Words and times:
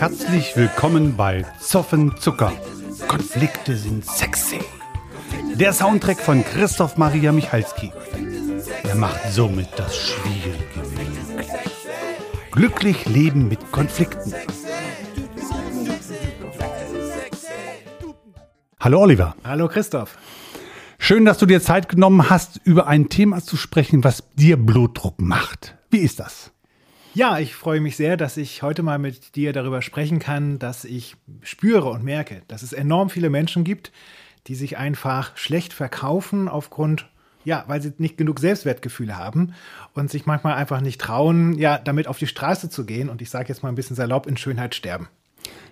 Herzlich 0.00 0.56
willkommen 0.56 1.14
bei 1.14 1.44
Zoffen 1.60 2.16
Zucker. 2.16 2.54
Konflikte 3.06 3.76
sind 3.76 4.06
sexy. 4.06 4.58
Der 5.56 5.74
Soundtrack 5.74 6.18
von 6.18 6.42
Christoph 6.42 6.96
Maria 6.96 7.32
Michalski. 7.32 7.92
Er 8.82 8.94
macht 8.94 9.30
somit 9.30 9.68
das 9.76 9.94
Schwierige 9.94 10.88
möglich. 10.96 11.48
Glücklich 12.50 13.04
leben 13.04 13.48
mit 13.48 13.72
Konflikten. 13.72 14.32
Hallo 18.80 19.02
Oliver. 19.02 19.36
Hallo 19.44 19.68
Christoph. 19.68 20.16
Schön, 20.98 21.26
dass 21.26 21.36
du 21.36 21.44
dir 21.44 21.60
Zeit 21.60 21.90
genommen 21.90 22.30
hast, 22.30 22.58
über 22.64 22.86
ein 22.86 23.10
Thema 23.10 23.42
zu 23.42 23.58
sprechen, 23.58 24.02
was 24.02 24.24
dir 24.34 24.56
Blutdruck 24.56 25.20
macht. 25.20 25.76
Wie 25.90 25.98
ist 25.98 26.20
das? 26.20 26.52
Ja, 27.12 27.40
ich 27.40 27.56
freue 27.56 27.80
mich 27.80 27.96
sehr, 27.96 28.16
dass 28.16 28.36
ich 28.36 28.62
heute 28.62 28.84
mal 28.84 28.98
mit 28.98 29.34
dir 29.34 29.52
darüber 29.52 29.82
sprechen 29.82 30.20
kann, 30.20 30.60
dass 30.60 30.84
ich 30.84 31.16
spüre 31.42 31.90
und 31.90 32.04
merke, 32.04 32.42
dass 32.46 32.62
es 32.62 32.72
enorm 32.72 33.10
viele 33.10 33.30
Menschen 33.30 33.64
gibt, 33.64 33.90
die 34.46 34.54
sich 34.54 34.78
einfach 34.78 35.36
schlecht 35.36 35.72
verkaufen 35.72 36.48
aufgrund, 36.48 37.08
ja, 37.44 37.64
weil 37.66 37.82
sie 37.82 37.92
nicht 37.98 38.16
genug 38.16 38.38
Selbstwertgefühle 38.38 39.18
haben 39.18 39.54
und 39.92 40.08
sich 40.08 40.24
manchmal 40.26 40.54
einfach 40.54 40.80
nicht 40.80 41.00
trauen, 41.00 41.54
ja, 41.54 41.78
damit 41.78 42.06
auf 42.06 42.18
die 42.18 42.28
Straße 42.28 42.70
zu 42.70 42.86
gehen 42.86 43.08
und 43.08 43.20
ich 43.20 43.30
sage 43.30 43.48
jetzt 43.48 43.64
mal 43.64 43.70
ein 43.70 43.74
bisschen 43.74 43.96
salopp 43.96 44.28
in 44.28 44.36
Schönheit 44.36 44.76
sterben. 44.76 45.08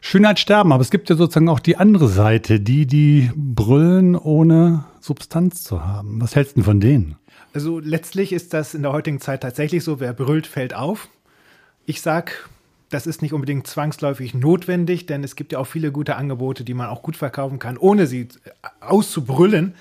Schönheit 0.00 0.40
sterben, 0.40 0.72
aber 0.72 0.82
es 0.82 0.90
gibt 0.90 1.08
ja 1.08 1.16
sozusagen 1.16 1.48
auch 1.48 1.60
die 1.60 1.76
andere 1.76 2.08
Seite, 2.08 2.58
die, 2.58 2.86
die 2.86 3.30
brüllen, 3.36 4.16
ohne 4.16 4.84
Substanz 5.00 5.62
zu 5.62 5.84
haben. 5.84 6.20
Was 6.20 6.34
hältst 6.34 6.56
du 6.56 6.62
von 6.62 6.80
denen? 6.80 7.16
Also 7.54 7.78
letztlich 7.78 8.32
ist 8.32 8.54
das 8.54 8.74
in 8.74 8.82
der 8.82 8.92
heutigen 8.92 9.20
Zeit 9.20 9.42
tatsächlich 9.42 9.84
so, 9.84 10.00
wer 10.00 10.12
brüllt, 10.12 10.46
fällt 10.46 10.74
auf. 10.74 11.08
Ich 11.88 12.02
sag, 12.02 12.50
das 12.90 13.06
ist 13.06 13.22
nicht 13.22 13.32
unbedingt 13.32 13.66
zwangsläufig 13.66 14.34
notwendig, 14.34 15.06
denn 15.06 15.24
es 15.24 15.36
gibt 15.36 15.52
ja 15.52 15.58
auch 15.58 15.66
viele 15.66 15.90
gute 15.90 16.16
Angebote, 16.16 16.62
die 16.62 16.74
man 16.74 16.90
auch 16.90 17.00
gut 17.00 17.16
verkaufen 17.16 17.58
kann, 17.58 17.78
ohne 17.78 18.06
sie 18.06 18.28
auszubrüllen. 18.80 19.74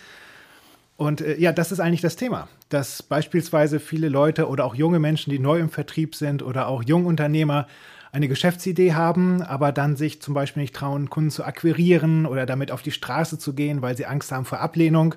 Und 0.96 1.20
äh, 1.20 1.38
ja, 1.38 1.52
das 1.52 1.74
ist 1.74 1.82
eigentlich 1.82 2.00
das 2.00 2.16
Thema, 2.16 2.48
dass 2.70 3.04
beispielsweise 3.04 3.82
viele 3.82 4.08
Leute 4.08 4.48
oder 4.48 4.64
auch 4.64 4.74
junge 4.74 5.00
Menschen, 5.00 5.32
die 5.32 5.40
neu 5.40 5.60
im 5.60 5.70
Vertrieb 5.70 6.16
sind 6.16 6.44
oder 6.44 6.70
auch 6.70 6.82
Jungunternehmer 6.82 7.68
eine 8.14 8.30
Geschäftsidee 8.30 8.94
haben, 8.94 9.42
aber 9.42 9.74
dann 9.74 9.98
sich 9.98 10.22
zum 10.22 10.34
Beispiel 10.34 10.62
nicht 10.62 10.76
trauen, 10.76 11.10
Kunden 11.10 11.30
zu 11.30 11.44
akquirieren 11.44 12.26
oder 12.26 12.46
damit 12.46 12.72
auf 12.72 12.84
die 12.84 12.92
Straße 12.94 13.38
zu 13.38 13.52
gehen, 13.52 13.82
weil 13.82 13.98
sie 13.98 14.06
Angst 14.06 14.32
haben 14.32 14.46
vor 14.46 14.62
Ablehnung 14.62 15.16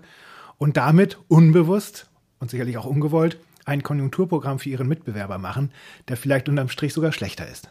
und 0.59 0.77
damit 0.77 1.19
unbewusst 1.29 2.09
und 2.41 2.51
sicherlich 2.51 2.79
auch 2.79 2.87
ungewollt 2.87 3.39
ein 3.71 3.83
Konjunkturprogramm 3.83 4.59
für 4.59 4.69
ihren 4.69 4.89
Mitbewerber 4.89 5.39
machen, 5.39 5.71
der 6.09 6.17
vielleicht 6.17 6.49
unterm 6.49 6.69
Strich 6.69 6.93
sogar 6.93 7.13
schlechter 7.13 7.49
ist. 7.49 7.71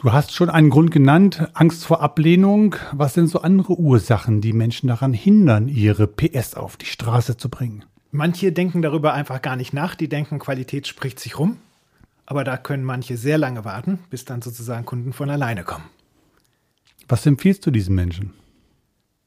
Du 0.00 0.12
hast 0.12 0.32
schon 0.32 0.50
einen 0.50 0.70
Grund 0.70 0.92
genannt, 0.92 1.48
Angst 1.54 1.84
vor 1.84 2.00
Ablehnung. 2.02 2.76
Was 2.92 3.14
sind 3.14 3.28
so 3.28 3.40
andere 3.40 3.78
Ursachen, 3.78 4.40
die 4.40 4.52
Menschen 4.52 4.86
daran 4.86 5.12
hindern, 5.12 5.66
ihre 5.66 6.06
PS 6.06 6.54
auf 6.54 6.76
die 6.76 6.86
Straße 6.86 7.36
zu 7.36 7.48
bringen? 7.48 7.84
Manche 8.12 8.52
denken 8.52 8.80
darüber 8.80 9.12
einfach 9.12 9.42
gar 9.42 9.56
nicht 9.56 9.72
nach, 9.72 9.94
die 9.94 10.08
denken, 10.08 10.38
Qualität 10.38 10.86
spricht 10.86 11.18
sich 11.18 11.38
rum. 11.38 11.56
Aber 12.26 12.44
da 12.44 12.56
können 12.56 12.84
manche 12.84 13.16
sehr 13.16 13.38
lange 13.38 13.64
warten, 13.64 13.98
bis 14.10 14.24
dann 14.24 14.42
sozusagen 14.42 14.84
Kunden 14.84 15.12
von 15.12 15.30
alleine 15.30 15.64
kommen. 15.64 15.86
Was 17.08 17.26
empfiehlst 17.26 17.66
du 17.66 17.70
diesen 17.70 17.94
Menschen? 17.94 18.34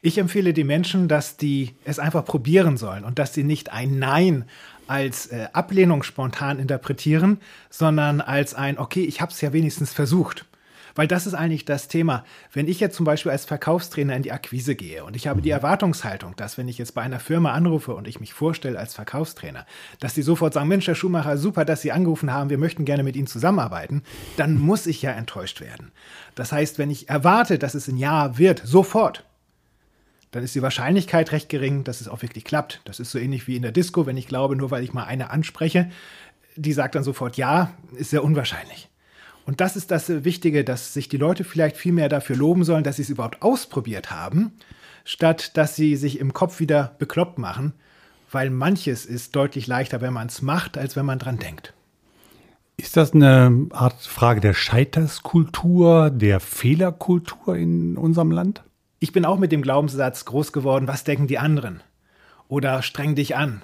Ich 0.03 0.17
empfehle 0.17 0.51
den 0.53 0.65
Menschen, 0.65 1.07
dass 1.07 1.37
die 1.37 1.75
es 1.85 1.99
einfach 1.99 2.25
probieren 2.25 2.75
sollen 2.75 3.03
und 3.03 3.19
dass 3.19 3.35
sie 3.35 3.43
nicht 3.43 3.71
ein 3.71 3.99
Nein 3.99 4.45
als 4.87 5.27
äh, 5.27 5.47
Ablehnung 5.53 6.01
spontan 6.01 6.57
interpretieren, 6.57 7.37
sondern 7.69 8.19
als 8.19 8.55
ein, 8.55 8.79
okay, 8.79 9.03
ich 9.03 9.21
habe 9.21 9.31
es 9.31 9.39
ja 9.41 9.53
wenigstens 9.53 9.93
versucht. 9.93 10.45
Weil 10.95 11.07
das 11.07 11.27
ist 11.27 11.35
eigentlich 11.35 11.65
das 11.65 11.87
Thema. 11.87 12.25
Wenn 12.51 12.67
ich 12.67 12.79
jetzt 12.79 12.97
zum 12.97 13.05
Beispiel 13.05 13.31
als 13.31 13.45
Verkaufstrainer 13.45 14.15
in 14.15 14.23
die 14.23 14.31
Akquise 14.31 14.75
gehe 14.75 15.05
und 15.05 15.15
ich 15.15 15.27
habe 15.27 15.41
die 15.41 15.49
mhm. 15.49 15.55
Erwartungshaltung, 15.57 16.35
dass 16.35 16.57
wenn 16.57 16.67
ich 16.67 16.79
jetzt 16.79 16.95
bei 16.95 17.03
einer 17.03 17.19
Firma 17.19 17.51
anrufe 17.51 17.93
und 17.93 18.07
ich 18.07 18.19
mich 18.19 18.33
vorstelle 18.33 18.79
als 18.79 18.95
Verkaufstrainer, 18.95 19.67
dass 19.99 20.15
die 20.15 20.23
sofort 20.23 20.55
sagen, 20.55 20.67
Mensch, 20.67 20.87
Herr 20.87 20.95
Schumacher, 20.95 21.37
super, 21.37 21.63
dass 21.63 21.81
Sie 21.83 21.91
angerufen 21.91 22.33
haben, 22.33 22.49
wir 22.49 22.57
möchten 22.57 22.85
gerne 22.85 23.03
mit 23.03 23.15
Ihnen 23.15 23.27
zusammenarbeiten, 23.27 24.01
dann 24.35 24.57
muss 24.57 24.87
ich 24.87 25.03
ja 25.03 25.11
enttäuscht 25.11 25.61
werden. 25.61 25.91
Das 26.33 26.51
heißt, 26.51 26.79
wenn 26.79 26.89
ich 26.89 27.07
erwarte, 27.07 27.59
dass 27.59 27.75
es 27.75 27.87
ein 27.87 27.97
Ja 27.97 28.37
wird, 28.39 28.61
sofort, 28.65 29.23
dann 30.31 30.43
ist 30.43 30.55
die 30.55 30.61
Wahrscheinlichkeit 30.61 31.31
recht 31.31 31.49
gering, 31.49 31.83
dass 31.83 32.01
es 32.01 32.07
auch 32.07 32.21
wirklich 32.21 32.45
klappt. 32.45 32.81
Das 32.85 32.99
ist 32.99 33.11
so 33.11 33.19
ähnlich 33.19 33.47
wie 33.47 33.57
in 33.57 33.61
der 33.61 33.73
Disco, 33.73 34.05
wenn 34.05 34.17
ich 34.17 34.27
glaube, 34.27 34.55
nur 34.55 34.71
weil 34.71 34.83
ich 34.83 34.93
mal 34.93 35.03
eine 35.03 35.29
anspreche, 35.29 35.91
die 36.55 36.73
sagt 36.73 36.95
dann 36.95 37.03
sofort 37.03 37.37
Ja, 37.37 37.73
ist 37.95 38.09
sehr 38.11 38.23
unwahrscheinlich. 38.23 38.89
Und 39.45 39.59
das 39.59 39.75
ist 39.75 39.91
das 39.91 40.23
Wichtige, 40.23 40.63
dass 40.63 40.93
sich 40.93 41.09
die 41.09 41.17
Leute 41.17 41.43
vielleicht 41.43 41.75
viel 41.75 41.91
mehr 41.91 42.09
dafür 42.09 42.35
loben 42.35 42.63
sollen, 42.63 42.83
dass 42.83 42.97
sie 42.97 43.01
es 43.01 43.09
überhaupt 43.09 43.41
ausprobiert 43.41 44.11
haben, 44.11 44.53
statt 45.03 45.57
dass 45.57 45.75
sie 45.75 45.95
sich 45.95 46.19
im 46.19 46.33
Kopf 46.33 46.59
wieder 46.59 46.95
bekloppt 46.99 47.37
machen, 47.37 47.73
weil 48.31 48.49
manches 48.49 49.05
ist 49.05 49.35
deutlich 49.35 49.67
leichter, 49.67 49.99
wenn 49.99 50.13
man 50.13 50.27
es 50.27 50.41
macht, 50.41 50.77
als 50.77 50.95
wenn 50.95 51.05
man 51.05 51.19
dran 51.19 51.39
denkt. 51.39 51.73
Ist 52.77 52.97
das 52.97 53.13
eine 53.13 53.67
Art 53.71 54.01
Frage 54.01 54.41
der 54.41 54.53
Scheiterskultur, 54.53 56.09
der 56.09 56.39
Fehlerkultur 56.39 57.55
in 57.55 57.97
unserem 57.97 58.31
Land? 58.31 58.63
Ich 59.03 59.11
bin 59.11 59.25
auch 59.25 59.39
mit 59.39 59.51
dem 59.51 59.63
Glaubenssatz 59.63 60.25
groß 60.25 60.53
geworden, 60.53 60.87
was 60.87 61.03
denken 61.03 61.25
die 61.25 61.39
anderen? 61.39 61.81
Oder 62.47 62.83
streng 62.83 63.15
dich 63.15 63.35
an. 63.35 63.63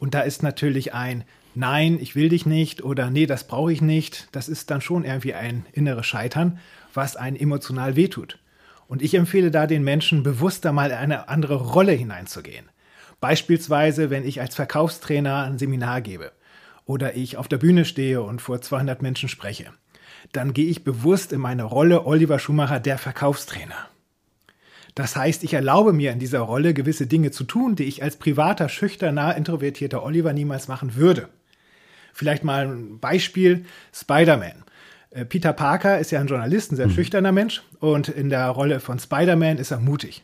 Und 0.00 0.14
da 0.14 0.22
ist 0.22 0.42
natürlich 0.42 0.92
ein 0.92 1.22
Nein, 1.54 1.96
ich 2.00 2.16
will 2.16 2.28
dich 2.28 2.44
nicht 2.44 2.82
oder 2.82 3.08
nee, 3.08 3.26
das 3.26 3.46
brauche 3.46 3.72
ich 3.72 3.80
nicht. 3.80 4.26
Das 4.32 4.48
ist 4.48 4.72
dann 4.72 4.80
schon 4.80 5.04
irgendwie 5.04 5.32
ein 5.32 5.64
inneres 5.72 6.06
Scheitern, 6.06 6.58
was 6.92 7.14
einen 7.14 7.36
emotional 7.36 7.94
wehtut. 7.94 8.40
Und 8.88 9.00
ich 9.00 9.14
empfehle 9.14 9.52
da 9.52 9.68
den 9.68 9.84
Menschen 9.84 10.24
bewusster 10.24 10.72
mal 10.72 10.90
in 10.90 10.96
eine 10.96 11.28
andere 11.28 11.54
Rolle 11.54 11.92
hineinzugehen. 11.92 12.68
Beispielsweise, 13.20 14.10
wenn 14.10 14.26
ich 14.26 14.40
als 14.40 14.56
Verkaufstrainer 14.56 15.44
ein 15.44 15.56
Seminar 15.56 16.00
gebe 16.00 16.32
oder 16.84 17.14
ich 17.14 17.36
auf 17.36 17.46
der 17.46 17.58
Bühne 17.58 17.84
stehe 17.84 18.22
und 18.22 18.42
vor 18.42 18.60
200 18.60 19.02
Menschen 19.02 19.28
spreche, 19.28 19.66
dann 20.32 20.52
gehe 20.52 20.66
ich 20.66 20.82
bewusst 20.82 21.32
in 21.32 21.40
meine 21.40 21.62
Rolle 21.62 22.06
Oliver 22.06 22.40
Schumacher, 22.40 22.80
der 22.80 22.98
Verkaufstrainer. 22.98 23.93
Das 24.94 25.16
heißt, 25.16 25.42
ich 25.42 25.54
erlaube 25.54 25.92
mir 25.92 26.12
in 26.12 26.20
dieser 26.20 26.40
Rolle 26.40 26.72
gewisse 26.72 27.06
Dinge 27.06 27.32
zu 27.32 27.44
tun, 27.44 27.74
die 27.74 27.84
ich 27.84 28.02
als 28.02 28.16
privater, 28.16 28.68
schüchterner, 28.68 29.36
introvertierter 29.36 30.04
Oliver 30.04 30.32
niemals 30.32 30.68
machen 30.68 30.94
würde. 30.94 31.28
Vielleicht 32.12 32.44
mal 32.44 32.68
ein 32.68 33.00
Beispiel, 33.00 33.64
Spider-Man. 33.92 34.64
Äh, 35.10 35.24
Peter 35.24 35.52
Parker 35.52 35.98
ist 35.98 36.12
ja 36.12 36.20
ein 36.20 36.28
Journalist, 36.28 36.70
ein 36.70 36.76
sehr 36.76 36.86
mhm. 36.86 36.92
schüchterner 36.92 37.32
Mensch 37.32 37.62
und 37.80 38.08
in 38.08 38.30
der 38.30 38.48
Rolle 38.48 38.78
von 38.78 39.00
Spider-Man 39.00 39.58
ist 39.58 39.72
er 39.72 39.80
mutig. 39.80 40.22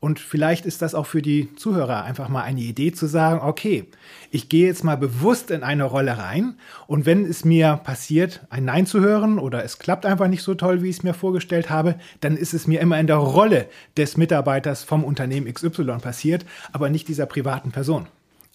Und 0.00 0.20
vielleicht 0.20 0.64
ist 0.64 0.80
das 0.80 0.94
auch 0.94 1.06
für 1.06 1.22
die 1.22 1.54
Zuhörer 1.56 2.04
einfach 2.04 2.28
mal 2.28 2.42
eine 2.42 2.60
Idee 2.60 2.92
zu 2.92 3.06
sagen, 3.06 3.40
okay, 3.40 3.84
ich 4.30 4.48
gehe 4.48 4.66
jetzt 4.66 4.84
mal 4.84 4.96
bewusst 4.96 5.50
in 5.50 5.64
eine 5.64 5.84
Rolle 5.84 6.18
rein 6.18 6.54
und 6.86 7.04
wenn 7.04 7.24
es 7.24 7.44
mir 7.44 7.80
passiert, 7.82 8.46
ein 8.48 8.64
Nein 8.64 8.86
zu 8.86 9.00
hören 9.00 9.40
oder 9.40 9.64
es 9.64 9.80
klappt 9.80 10.06
einfach 10.06 10.28
nicht 10.28 10.42
so 10.42 10.54
toll, 10.54 10.82
wie 10.82 10.88
ich 10.88 10.98
es 10.98 11.02
mir 11.02 11.14
vorgestellt 11.14 11.68
habe, 11.68 11.96
dann 12.20 12.36
ist 12.36 12.54
es 12.54 12.68
mir 12.68 12.80
immer 12.80 13.00
in 13.00 13.08
der 13.08 13.16
Rolle 13.16 13.66
des 13.96 14.16
Mitarbeiters 14.16 14.84
vom 14.84 15.02
Unternehmen 15.02 15.52
XY 15.52 15.98
passiert, 16.00 16.46
aber 16.72 16.90
nicht 16.90 17.08
dieser 17.08 17.26
privaten 17.26 17.72
Person. 17.72 18.06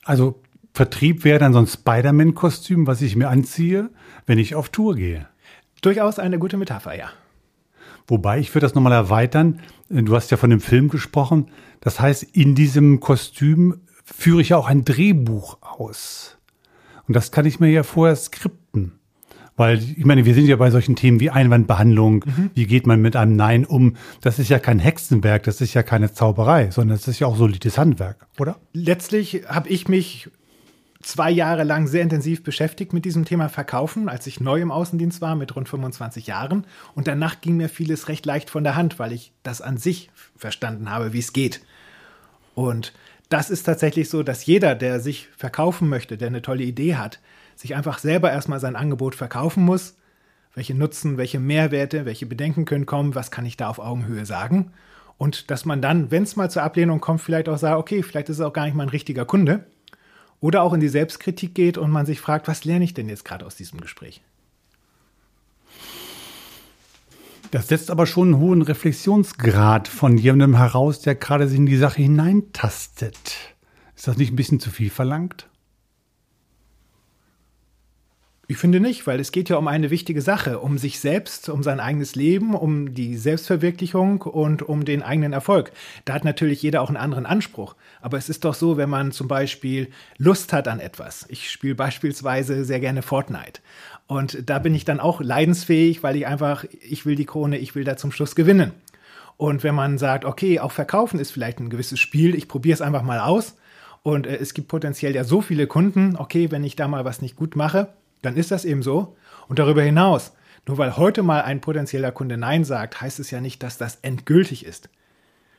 Also 0.06 0.40
Vertrieb 0.74 1.26
wäre 1.26 1.40
dann 1.40 1.54
so 1.54 1.60
ein 1.60 1.68
Spider-Man-Kostüm, 1.68 2.88
was 2.88 3.02
ich 3.02 3.16
mir 3.18 3.28
anziehe, 3.30 3.90
wenn 4.26 4.40
ich 4.40 4.56
auf 4.56 4.70
Tour 4.70 4.96
gehe. 4.96 5.28
Durchaus 5.82 6.20
eine 6.20 6.40
gute 6.40 6.56
Metapher, 6.56 6.98
ja. 6.98 7.10
Wobei, 8.08 8.40
ich 8.40 8.54
würde 8.54 8.66
das 8.66 8.76
nochmal 8.76 8.94
erweitern. 8.94 9.60
Du 9.90 10.16
hast 10.16 10.32
ja 10.32 10.38
von 10.38 10.50
dem 10.50 10.60
Film 10.60 10.90
gesprochen. 10.90 11.48
Das 11.82 12.00
heißt, 12.00 12.24
in 12.24 12.56
diesem 12.56 13.00
Kostüm 13.00 13.82
führe 14.04 14.42
ich 14.42 14.50
ja 14.50 14.58
auch 14.58 14.68
ein 14.68 14.86
Drehbuch 14.86 15.58
aus. 15.62 16.38
Und 17.08 17.16
das 17.16 17.32
kann 17.32 17.46
ich 17.46 17.60
mir 17.60 17.70
ja 17.70 17.84
vorher 17.84 18.16
skripten. 18.16 19.00
Weil, 19.56 19.78
ich 19.78 20.06
meine, 20.06 20.26
wir 20.26 20.34
sind 20.34 20.48
ja 20.48 20.56
bei 20.56 20.72
solchen 20.72 20.96
Themen 20.96 21.20
wie 21.20 21.30
Einwandbehandlung, 21.30 22.26
mhm. 22.26 22.50
wie 22.56 22.66
geht 22.66 22.88
man 22.88 23.02
mit 23.02 23.16
einem 23.16 23.36
Nein 23.36 23.66
um. 23.66 23.98
Das 24.22 24.40
ist 24.40 24.50
ja 24.50 24.58
kein 24.58 24.80
Hexenwerk, 24.80 25.44
das 25.44 25.62
ist 25.62 25.76
ja 25.76 25.84
keine 25.84 26.12
Zauberei, 26.12 26.72
sondern 26.72 26.96
es 26.96 27.08
ist 27.08 27.20
ja 27.20 27.28
auch 27.28 27.36
solides 27.36 27.78
Handwerk, 27.78 28.26
oder? 28.40 28.58
Letztlich 28.74 29.44
habe 29.48 29.70
ich 29.70 29.88
mich 29.88 30.30
zwei 31.04 31.30
Jahre 31.30 31.64
lang 31.64 31.88
sehr 31.88 32.02
intensiv 32.02 32.44
beschäftigt 32.44 32.94
mit 32.94 33.06
diesem 33.06 33.26
Thema 33.26 33.50
Verkaufen, 33.50 34.10
als 34.10 34.26
ich 34.26 34.40
neu 34.40 34.62
im 34.62 34.72
Außendienst 34.72 35.22
war, 35.22 35.36
mit 35.36 35.56
rund 35.56 35.70
25 35.70 36.28
Jahren. 36.28 36.66
Und 36.96 37.08
danach 37.08 37.42
ging 37.42 37.58
mir 37.58 37.70
vieles 37.70 38.08
recht 38.08 38.26
leicht 38.26 38.50
von 38.50 38.64
der 38.64 38.76
Hand, 38.76 39.00
weil 39.00 39.12
ich 39.12 39.34
das 39.44 39.62
an 39.62 39.78
sich 39.78 40.10
verstanden 40.36 40.90
habe, 40.90 41.14
wie 41.14 41.20
es 41.20 41.34
geht. 41.34 41.62
Und 42.56 42.94
das 43.30 43.50
ist 43.50 43.64
tatsächlich 43.64 44.10
so, 44.10 44.24
dass 44.24 44.46
jeder, 44.46 44.76
der 44.76 45.00
sich 45.00 45.30
verkaufen 45.38 45.90
möchte, 45.90 46.18
der 46.18 46.30
eine 46.30 46.42
tolle 46.42 46.64
Idee 46.64 46.96
hat, 46.96 47.20
sich 47.56 47.76
einfach 47.76 48.00
selber 48.00 48.32
erstmal 48.32 48.60
sein 48.60 48.76
Angebot 48.76 49.16
verkaufen 49.16 49.64
muss. 49.64 49.96
Welche 50.56 50.76
Nutzen, 50.76 51.18
welche 51.18 51.40
Mehrwerte, 51.40 52.06
welche 52.06 52.26
Bedenken 52.26 52.66
können 52.66 52.86
kommen, 52.86 53.16
was 53.16 53.32
kann 53.32 53.46
ich 53.46 53.58
da 53.58 53.70
auf 53.70 53.80
Augenhöhe 53.80 54.26
sagen? 54.26 54.72
Und 55.18 55.52
dass 55.52 55.66
man 55.66 55.82
dann, 55.82 56.12
wenn 56.12 56.24
es 56.24 56.36
mal 56.36 56.50
zur 56.50 56.64
Ablehnung 56.64 57.00
kommt, 57.00 57.22
vielleicht 57.22 57.50
auch 57.50 57.58
sagt, 57.58 57.78
okay, 57.78 58.04
vielleicht 58.04 58.30
ist 58.30 58.38
es 58.38 58.46
auch 58.46 58.54
gar 58.54 58.66
nicht 58.66 58.76
mein 58.76 58.90
richtiger 58.90 59.26
Kunde 59.26 59.66
oder 60.44 60.62
auch 60.62 60.74
in 60.74 60.82
die 60.82 60.90
Selbstkritik 60.90 61.56
geht 61.56 61.78
und 61.78 61.90
man 61.90 62.06
sich 62.06 62.20
fragt, 62.20 62.50
was 62.50 62.66
lerne 62.66 62.84
ich 62.84 62.94
denn 62.94 63.08
jetzt 63.08 63.24
gerade 63.24 63.46
aus 63.46 63.56
diesem 63.56 63.80
Gespräch? 63.80 64.22
Das 67.52 67.70
setzt 67.70 67.90
aber 67.90 68.06
schon 68.06 68.34
einen 68.34 68.40
hohen 68.40 68.62
Reflexionsgrad 68.62 69.88
von 69.88 70.18
jemandem 70.18 70.58
heraus, 70.58 71.00
der 71.00 71.16
gerade 71.16 71.48
sich 71.48 71.58
in 71.58 71.66
die 71.66 71.78
Sache 71.78 72.02
hineintastet. 72.02 73.56
Ist 73.96 74.06
das 74.06 74.18
nicht 74.18 74.34
ein 74.34 74.36
bisschen 74.36 74.60
zu 74.60 74.70
viel 74.70 74.90
verlangt? 74.90 75.48
Ich 78.54 78.60
finde 78.60 78.80
nicht, 78.80 79.08
weil 79.08 79.20
es 79.20 79.32
geht 79.32 79.50
ja 79.50 79.58
um 79.58 79.68
eine 79.68 79.90
wichtige 79.90 80.22
Sache, 80.22 80.60
um 80.60 80.78
sich 80.78 81.00
selbst, 81.00 81.50
um 81.50 81.64
sein 81.64 81.80
eigenes 81.80 82.14
Leben, 82.14 82.54
um 82.54 82.94
die 82.94 83.18
Selbstverwirklichung 83.18 84.22
und 84.22 84.62
um 84.62 84.86
den 84.86 85.02
eigenen 85.02 85.34
Erfolg. 85.34 85.72
Da 86.06 86.14
hat 86.14 86.24
natürlich 86.24 86.62
jeder 86.62 86.84
auch 86.84 86.90
einen 86.90 86.98
anderen 86.98 87.26
Anspruch. 87.26 87.76
Aber 88.00 88.20
es 88.20 88.30
ist 88.30 88.46
doch 88.46 88.54
so, 88.54 88.78
wenn 88.78 88.92
man 88.92 89.12
zum 89.12 89.28
Beispiel 89.28 89.90
Lust 90.20 90.54
hat 90.54 90.68
an 90.68 90.80
etwas. 90.80 91.26
Ich 91.30 91.50
spiele 91.50 91.74
beispielsweise 91.74 92.64
sehr 92.64 92.80
gerne 92.80 93.02
Fortnite. 93.02 93.60
Und 94.06 94.48
da 94.48 94.60
bin 94.60 94.76
ich 94.76 94.86
dann 94.86 95.00
auch 95.00 95.20
leidensfähig, 95.20 96.04
weil 96.04 96.16
ich 96.16 96.28
einfach, 96.28 96.64
ich 96.80 97.08
will 97.08 97.16
die 97.16 97.26
Krone, 97.26 97.58
ich 97.58 97.74
will 97.74 97.86
da 97.86 97.98
zum 97.98 98.12
Schluss 98.12 98.36
gewinnen. 98.36 98.72
Und 99.36 99.64
wenn 99.64 99.74
man 99.74 99.98
sagt, 99.98 100.26
okay, 100.26 100.60
auch 100.60 100.72
verkaufen 100.72 101.20
ist 101.20 101.32
vielleicht 101.32 101.60
ein 101.60 101.72
gewisses 101.72 102.00
Spiel, 102.00 102.36
ich 102.36 102.48
probiere 102.48 102.76
es 102.76 102.82
einfach 102.82 103.02
mal 103.02 103.20
aus. 103.20 103.56
Und 104.04 104.28
äh, 104.28 104.36
es 104.36 104.54
gibt 104.54 104.68
potenziell 104.68 105.16
ja 105.16 105.24
so 105.24 105.42
viele 105.42 105.66
Kunden, 105.66 106.16
okay, 106.18 106.52
wenn 106.52 106.64
ich 106.64 106.76
da 106.76 106.88
mal 106.88 107.04
was 107.04 107.20
nicht 107.24 107.36
gut 107.36 107.56
mache, 107.56 107.90
dann 108.24 108.36
ist 108.36 108.50
das 108.50 108.66
eben 108.66 108.82
so. 108.82 109.16
Und 109.48 109.60
darüber 109.60 109.84
hinaus, 109.84 110.34
nur 110.66 110.80
weil 110.80 110.98
heute 110.98 111.22
mal 111.22 111.42
ein 111.42 111.62
potenzieller 111.62 112.12
Kunde 112.12 112.38
Nein 112.38 112.64
sagt, 112.64 113.02
heißt 113.02 113.20
es 113.20 113.30
ja 113.30 113.42
nicht, 113.42 113.62
dass 113.62 113.78
das 113.78 114.00
endgültig 114.02 114.66
ist. 114.66 114.90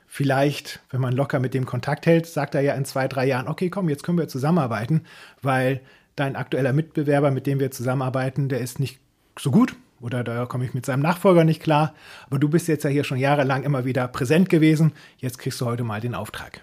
Vielleicht, 0.06 0.80
wenn 0.90 1.00
man 1.00 1.12
locker 1.12 1.40
mit 1.40 1.54
dem 1.54 1.66
Kontakt 1.66 2.06
hält, 2.06 2.26
sagt 2.26 2.54
er 2.54 2.60
ja 2.62 2.74
in 2.74 2.84
zwei, 2.84 3.08
drei 3.08 3.26
Jahren, 3.26 3.48
okay, 3.48 3.68
komm, 3.70 3.88
jetzt 3.88 4.02
können 4.02 4.18
wir 4.18 4.28
zusammenarbeiten, 4.28 5.02
weil 5.42 5.80
dein 6.16 6.36
aktueller 6.36 6.72
Mitbewerber, 6.72 7.30
mit 7.30 7.46
dem 7.46 7.60
wir 7.60 7.70
zusammenarbeiten, 7.70 8.48
der 8.48 8.60
ist 8.60 8.80
nicht 8.80 8.98
so 9.38 9.50
gut 9.50 9.76
oder 10.00 10.22
da 10.22 10.46
komme 10.46 10.64
ich 10.64 10.74
mit 10.74 10.86
seinem 10.86 11.00
Nachfolger 11.00 11.44
nicht 11.44 11.62
klar. 11.62 11.94
Aber 12.26 12.38
du 12.38 12.48
bist 12.48 12.68
jetzt 12.68 12.84
ja 12.84 12.90
hier 12.90 13.04
schon 13.04 13.18
jahrelang 13.18 13.64
immer 13.64 13.84
wieder 13.84 14.06
präsent 14.08 14.48
gewesen. 14.48 14.92
Jetzt 15.18 15.38
kriegst 15.38 15.60
du 15.60 15.66
heute 15.66 15.82
mal 15.82 16.00
den 16.00 16.14
Auftrag. 16.14 16.60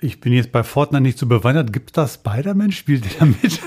Ich 0.00 0.20
bin 0.20 0.32
jetzt 0.32 0.52
bei 0.52 0.62
Fortnite 0.62 1.02
nicht 1.02 1.18
so 1.18 1.26
bewandert. 1.26 1.72
Gibt 1.72 1.90
es 1.90 1.92
da 1.94 2.06
Spider-Man? 2.06 2.70
Spielt 2.70 3.04
ihr 3.04 3.18
damit? 3.18 3.60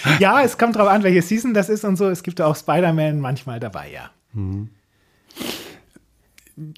ja, 0.20 0.42
es 0.42 0.58
kommt 0.58 0.76
drauf 0.76 0.88
an, 0.88 1.02
welche 1.02 1.22
Season 1.22 1.54
das 1.54 1.68
ist 1.68 1.84
und 1.84 1.96
so. 1.96 2.08
Es 2.08 2.22
gibt 2.22 2.40
auch 2.40 2.54
Spider-Man 2.54 3.20
manchmal 3.20 3.58
dabei, 3.58 3.90
ja. 3.90 4.10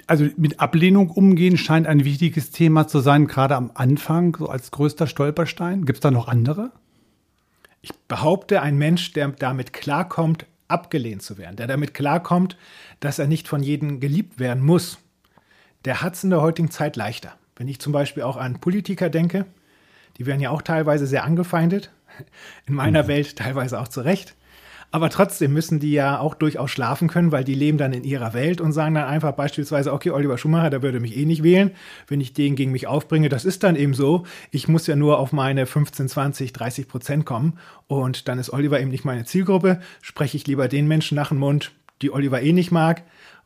Also 0.06 0.26
mit 0.36 0.58
Ablehnung 0.58 1.10
umgehen 1.10 1.58
scheint 1.58 1.86
ein 1.86 2.04
wichtiges 2.04 2.50
Thema 2.50 2.86
zu 2.86 3.00
sein, 3.00 3.26
gerade 3.26 3.56
am 3.56 3.70
Anfang, 3.74 4.36
so 4.38 4.48
als 4.48 4.70
größter 4.70 5.06
Stolperstein. 5.06 5.84
Gibt 5.84 5.98
es 5.98 6.00
da 6.00 6.10
noch 6.10 6.28
andere? 6.28 6.72
Ich 7.82 7.94
behaupte, 8.08 8.62
ein 8.62 8.78
Mensch, 8.78 9.12
der 9.12 9.28
damit 9.28 9.74
klarkommt, 9.74 10.46
abgelehnt 10.68 11.22
zu 11.22 11.36
werden, 11.36 11.56
der 11.56 11.66
damit 11.66 11.92
klarkommt, 11.92 12.56
dass 13.00 13.18
er 13.18 13.26
nicht 13.26 13.48
von 13.48 13.62
jedem 13.62 14.00
geliebt 14.00 14.38
werden 14.38 14.62
muss, 14.62 14.98
der 15.84 16.02
hat 16.02 16.14
es 16.14 16.24
in 16.24 16.30
der 16.30 16.42
heutigen 16.42 16.70
Zeit 16.70 16.96
leichter. 16.96 17.34
Wenn 17.60 17.68
ich 17.68 17.78
zum 17.78 17.92
Beispiel 17.92 18.22
auch 18.22 18.38
an 18.38 18.58
Politiker 18.58 19.10
denke, 19.10 19.44
die 20.16 20.24
werden 20.24 20.40
ja 20.40 20.48
auch 20.48 20.62
teilweise 20.62 21.06
sehr 21.06 21.24
angefeindet, 21.24 21.90
in 22.66 22.72
meiner 22.72 23.02
mhm. 23.02 23.08
Welt 23.08 23.36
teilweise 23.36 23.78
auch 23.78 23.88
zu 23.88 24.00
Recht. 24.00 24.34
Aber 24.92 25.10
trotzdem 25.10 25.52
müssen 25.52 25.78
die 25.78 25.92
ja 25.92 26.20
auch 26.20 26.34
durchaus 26.34 26.70
schlafen 26.70 27.06
können, 27.06 27.32
weil 27.32 27.44
die 27.44 27.54
leben 27.54 27.76
dann 27.76 27.92
in 27.92 28.02
ihrer 28.02 28.32
Welt 28.32 28.62
und 28.62 28.72
sagen 28.72 28.94
dann 28.94 29.04
einfach 29.04 29.32
beispielsweise, 29.32 29.92
okay, 29.92 30.10
Oliver 30.10 30.38
Schumacher, 30.38 30.70
der 30.70 30.82
würde 30.82 31.00
mich 31.00 31.18
eh 31.18 31.26
nicht 31.26 31.42
wählen. 31.42 31.72
Wenn 32.08 32.22
ich 32.22 32.32
den 32.32 32.56
gegen 32.56 32.72
mich 32.72 32.86
aufbringe, 32.86 33.28
das 33.28 33.44
ist 33.44 33.62
dann 33.62 33.76
eben 33.76 33.92
so. 33.92 34.24
Ich 34.50 34.66
muss 34.66 34.86
ja 34.86 34.96
nur 34.96 35.18
auf 35.18 35.34
meine 35.34 35.66
15, 35.66 36.08
20, 36.08 36.54
30 36.54 36.88
Prozent 36.88 37.26
kommen 37.26 37.58
und 37.88 38.26
dann 38.26 38.38
ist 38.38 38.54
Oliver 38.54 38.80
eben 38.80 38.90
nicht 38.90 39.04
meine 39.04 39.26
Zielgruppe. 39.26 39.80
Spreche 40.00 40.38
ich 40.38 40.46
lieber 40.46 40.66
den 40.66 40.88
Menschen 40.88 41.14
nach 41.14 41.28
dem 41.28 41.40
Mund, 41.40 41.72
die 42.00 42.10
Oliver 42.10 42.40
eh 42.40 42.54
nicht 42.54 42.70
mag. 42.70 43.02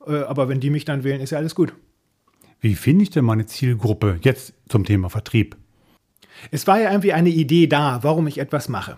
Äh, 0.06 0.18
aber 0.18 0.48
wenn 0.48 0.60
die 0.60 0.70
mich 0.70 0.84
dann 0.84 1.02
wählen, 1.02 1.20
ist 1.20 1.30
ja 1.30 1.38
alles 1.38 1.56
gut. 1.56 1.72
Wie 2.64 2.76
finde 2.76 3.02
ich 3.02 3.10
denn 3.10 3.26
meine 3.26 3.44
Zielgruppe 3.44 4.18
jetzt 4.22 4.54
zum 4.70 4.86
Thema 4.86 5.10
Vertrieb? 5.10 5.54
Es 6.50 6.66
war 6.66 6.80
ja 6.80 6.92
irgendwie 6.92 7.12
eine 7.12 7.28
Idee 7.28 7.66
da, 7.66 7.98
warum 8.00 8.26
ich 8.26 8.38
etwas 8.38 8.70
mache. 8.70 8.96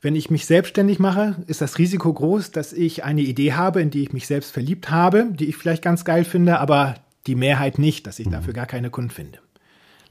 Wenn 0.00 0.14
ich 0.14 0.30
mich 0.30 0.46
selbstständig 0.46 1.00
mache, 1.00 1.34
ist 1.48 1.60
das 1.60 1.78
Risiko 1.78 2.12
groß, 2.12 2.52
dass 2.52 2.72
ich 2.72 3.02
eine 3.02 3.22
Idee 3.22 3.54
habe, 3.54 3.82
in 3.82 3.90
die 3.90 4.04
ich 4.04 4.12
mich 4.12 4.28
selbst 4.28 4.52
verliebt 4.52 4.92
habe, 4.92 5.26
die 5.32 5.46
ich 5.46 5.56
vielleicht 5.56 5.82
ganz 5.82 6.04
geil 6.04 6.24
finde, 6.24 6.60
aber 6.60 6.94
die 7.26 7.34
Mehrheit 7.34 7.76
nicht, 7.76 8.06
dass 8.06 8.20
ich 8.20 8.28
mhm. 8.28 8.32
dafür 8.32 8.52
gar 8.52 8.66
keine 8.66 8.88
Kunden 8.88 9.10
finde. 9.10 9.40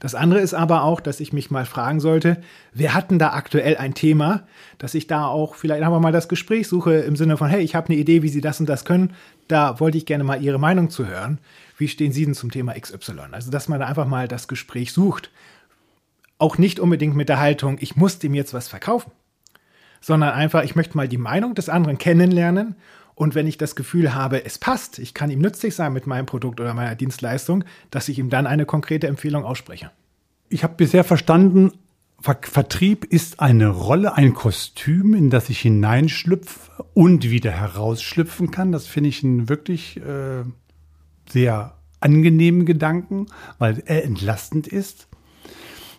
Das 0.02 0.16
andere 0.16 0.40
ist 0.40 0.52
aber 0.52 0.82
auch, 0.82 1.00
dass 1.00 1.20
ich 1.20 1.32
mich 1.32 1.52
mal 1.52 1.64
fragen 1.64 2.00
sollte, 2.00 2.42
wer 2.72 2.92
hat 2.92 3.12
denn 3.12 3.20
da 3.20 3.34
aktuell 3.34 3.76
ein 3.76 3.94
Thema, 3.94 4.42
dass 4.78 4.94
ich 4.94 5.06
da 5.06 5.26
auch 5.26 5.54
vielleicht 5.54 5.84
einfach 5.84 6.00
mal 6.00 6.10
das 6.10 6.28
Gespräch 6.28 6.66
suche 6.66 6.94
im 6.94 7.14
Sinne 7.14 7.36
von, 7.36 7.48
hey, 7.48 7.62
ich 7.62 7.76
habe 7.76 7.88
eine 7.88 7.98
Idee, 7.98 8.22
wie 8.22 8.28
Sie 8.28 8.40
das 8.40 8.58
und 8.58 8.68
das 8.68 8.84
können, 8.84 9.14
da 9.46 9.78
wollte 9.78 9.98
ich 9.98 10.06
gerne 10.06 10.24
mal 10.24 10.42
Ihre 10.42 10.58
Meinung 10.58 10.90
zu 10.90 11.06
hören 11.06 11.38
wie 11.82 11.88
stehen 11.88 12.12
Sie 12.12 12.24
denn 12.24 12.34
zum 12.34 12.52
Thema 12.52 12.78
XY? 12.78 13.18
Also, 13.32 13.50
dass 13.50 13.68
man 13.68 13.80
da 13.80 13.86
einfach 13.86 14.06
mal 14.06 14.28
das 14.28 14.46
Gespräch 14.46 14.92
sucht. 14.92 15.30
Auch 16.38 16.56
nicht 16.56 16.78
unbedingt 16.78 17.16
mit 17.16 17.28
der 17.28 17.40
Haltung, 17.40 17.76
ich 17.80 17.96
muss 17.96 18.20
dem 18.20 18.34
jetzt 18.34 18.54
was 18.54 18.68
verkaufen, 18.68 19.10
sondern 20.00 20.30
einfach, 20.30 20.62
ich 20.62 20.76
möchte 20.76 20.96
mal 20.96 21.08
die 21.08 21.18
Meinung 21.18 21.56
des 21.56 21.68
anderen 21.68 21.98
kennenlernen 21.98 22.76
und 23.14 23.34
wenn 23.34 23.46
ich 23.46 23.58
das 23.58 23.76
Gefühl 23.76 24.14
habe, 24.14 24.44
es 24.44 24.58
passt, 24.58 24.98
ich 24.98 25.14
kann 25.14 25.30
ihm 25.30 25.40
nützlich 25.40 25.74
sein 25.74 25.92
mit 25.92 26.06
meinem 26.06 26.26
Produkt 26.26 26.60
oder 26.60 26.74
meiner 26.74 26.94
Dienstleistung, 26.94 27.64
dass 27.90 28.08
ich 28.08 28.18
ihm 28.18 28.30
dann 28.30 28.46
eine 28.46 28.66
konkrete 28.66 29.06
Empfehlung 29.06 29.44
ausspreche. 29.44 29.90
Ich 30.48 30.64
habe 30.64 30.74
bisher 30.76 31.04
verstanden, 31.04 31.72
Vertrieb 32.22 33.04
ist 33.04 33.40
eine 33.40 33.68
Rolle, 33.68 34.16
ein 34.16 34.32
Kostüm, 34.32 35.14
in 35.14 35.28
das 35.28 35.50
ich 35.50 35.60
hineinschlüpfe 35.60 36.84
und 36.94 37.28
wieder 37.28 37.50
herausschlüpfen 37.50 38.52
kann. 38.52 38.70
Das 38.70 38.86
finde 38.86 39.08
ich 39.08 39.24
ein 39.24 39.48
wirklich 39.48 39.96
äh, 39.96 40.44
sehr 41.28 41.74
angenehmen 41.98 42.64
Gedanken, 42.64 43.26
weil 43.58 43.82
er 43.86 44.04
entlastend 44.04 44.68
ist. 44.68 45.08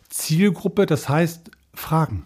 Zielgruppe, 0.09 0.85
das 0.85 1.09
heißt 1.09 1.51
Fragen. 1.73 2.25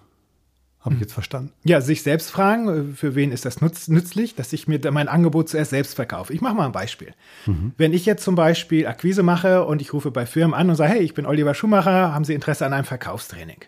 Habe 0.87 0.95
ich 0.95 1.01
hm. 1.01 1.05
jetzt 1.05 1.13
verstanden? 1.13 1.51
Ja, 1.63 1.81
sich 1.81 2.01
selbst 2.01 2.31
fragen, 2.31 2.91
äh, 2.91 2.95
für 2.95 3.13
wen 3.13 3.31
ist 3.31 3.45
das 3.45 3.61
nutz, 3.61 3.89
nützlich, 3.89 4.35
dass 4.35 4.53
ich 4.53 4.67
mir 4.67 4.79
mein 4.91 5.09
Angebot 5.09 5.49
zuerst 5.49 5.71
selbst 5.71 5.95
verkaufe. 5.95 6.33
Ich 6.33 6.41
mache 6.41 6.55
mal 6.55 6.65
ein 6.65 6.71
Beispiel. 6.71 7.13
Mhm. 7.45 7.73
Wenn 7.77 7.93
ich 7.93 8.05
jetzt 8.05 8.23
zum 8.23 8.35
Beispiel 8.35 8.87
Akquise 8.87 9.21
mache 9.21 9.65
und 9.65 9.81
ich 9.81 9.91
rufe 9.93 10.11
bei 10.11 10.25
Firmen 10.25 10.53
an 10.53 10.69
und 10.69 10.75
sage, 10.77 10.93
hey, 10.93 11.01
ich 11.01 11.13
bin 11.13 11.25
Oliver 11.25 11.53
Schumacher, 11.53 12.13
haben 12.13 12.23
Sie 12.23 12.33
Interesse 12.33 12.65
an 12.65 12.73
einem 12.73 12.85
Verkaufstraining? 12.85 13.65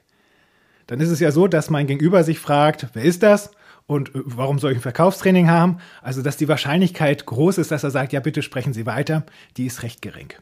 Dann 0.88 1.01
ist 1.01 1.10
es 1.10 1.19
ja 1.19 1.31
so, 1.31 1.48
dass 1.48 1.69
mein 1.69 1.88
Gegenüber 1.88 2.24
sich 2.24 2.39
fragt, 2.39 2.88
wer 2.94 3.04
ist 3.04 3.22
das? 3.22 3.51
Und 3.86 4.15
äh, 4.15 4.22
warum 4.24 4.57
soll 4.57 4.72
ich 4.72 4.77
ein 4.77 4.81
Verkaufstraining 4.81 5.50
haben? 5.50 5.80
Also, 6.01 6.22
dass 6.22 6.38
die 6.38 6.48
Wahrscheinlichkeit 6.48 7.25
groß 7.25 7.57
ist, 7.57 7.72
dass 7.72 7.83
er 7.83 7.92
sagt, 7.92 8.13
ja, 8.13 8.22
bitte 8.22 8.42
sprechen 8.42 8.72
Sie 8.72 8.86
weiter, 8.86 9.25
die 9.58 9.65
ist 9.65 9.84
recht 9.84 10.01
gering. 10.01 10.34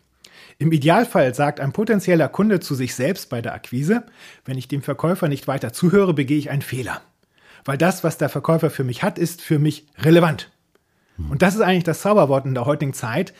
Im 0.59 0.71
Idealfall 0.71 1.35
sagt 1.35 1.59
ein 1.59 1.71
potenzieller 1.71 2.29
Kunde 2.29 2.59
zu 2.59 2.73
sich 2.73 2.95
selbst 2.95 3.29
bei 3.29 3.41
der 3.41 3.53
Akquise, 3.53 4.03
wenn 4.45 4.57
ich 4.57 4.67
dem 4.67 4.81
Verkäufer 4.81 5.27
nicht 5.27 5.47
weiter 5.47 5.71
zuhöre, 5.71 6.13
begehe 6.13 6.39
ich 6.39 6.49
einen 6.49 6.63
Fehler. 6.63 7.01
Weil 7.63 7.77
das, 7.77 8.03
was 8.03 8.17
der 8.17 8.29
Verkäufer 8.29 8.69
für 8.69 8.83
mich 8.83 9.03
hat, 9.03 9.19
ist 9.19 9.41
für 9.41 9.59
mich 9.59 9.85
relevant. 9.99 10.51
Und 11.29 11.41
das 11.41 11.55
ist 11.55 11.61
eigentlich 11.61 11.83
das 11.83 12.01
Zauberwort 12.01 12.45
in 12.45 12.53
der 12.53 12.65
heutigen 12.65 12.93
Zeit. 12.93 13.33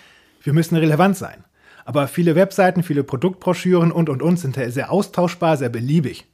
Wir 0.44 0.54
müssen 0.54 0.76
relevant 0.76 1.18
sein. 1.18 1.44
Aber 1.86 2.08
viele 2.08 2.36
Webseiten, 2.36 2.84
viele 2.84 3.04
Produktbroschüren 3.04 3.92
und, 3.92 4.10
und, 4.10 4.22
und 4.22 4.38
sind 4.38 4.56
sehr 4.56 4.92
austauschbar, 4.92 5.58
sehr 5.58 5.70
beliebig, 5.70 6.26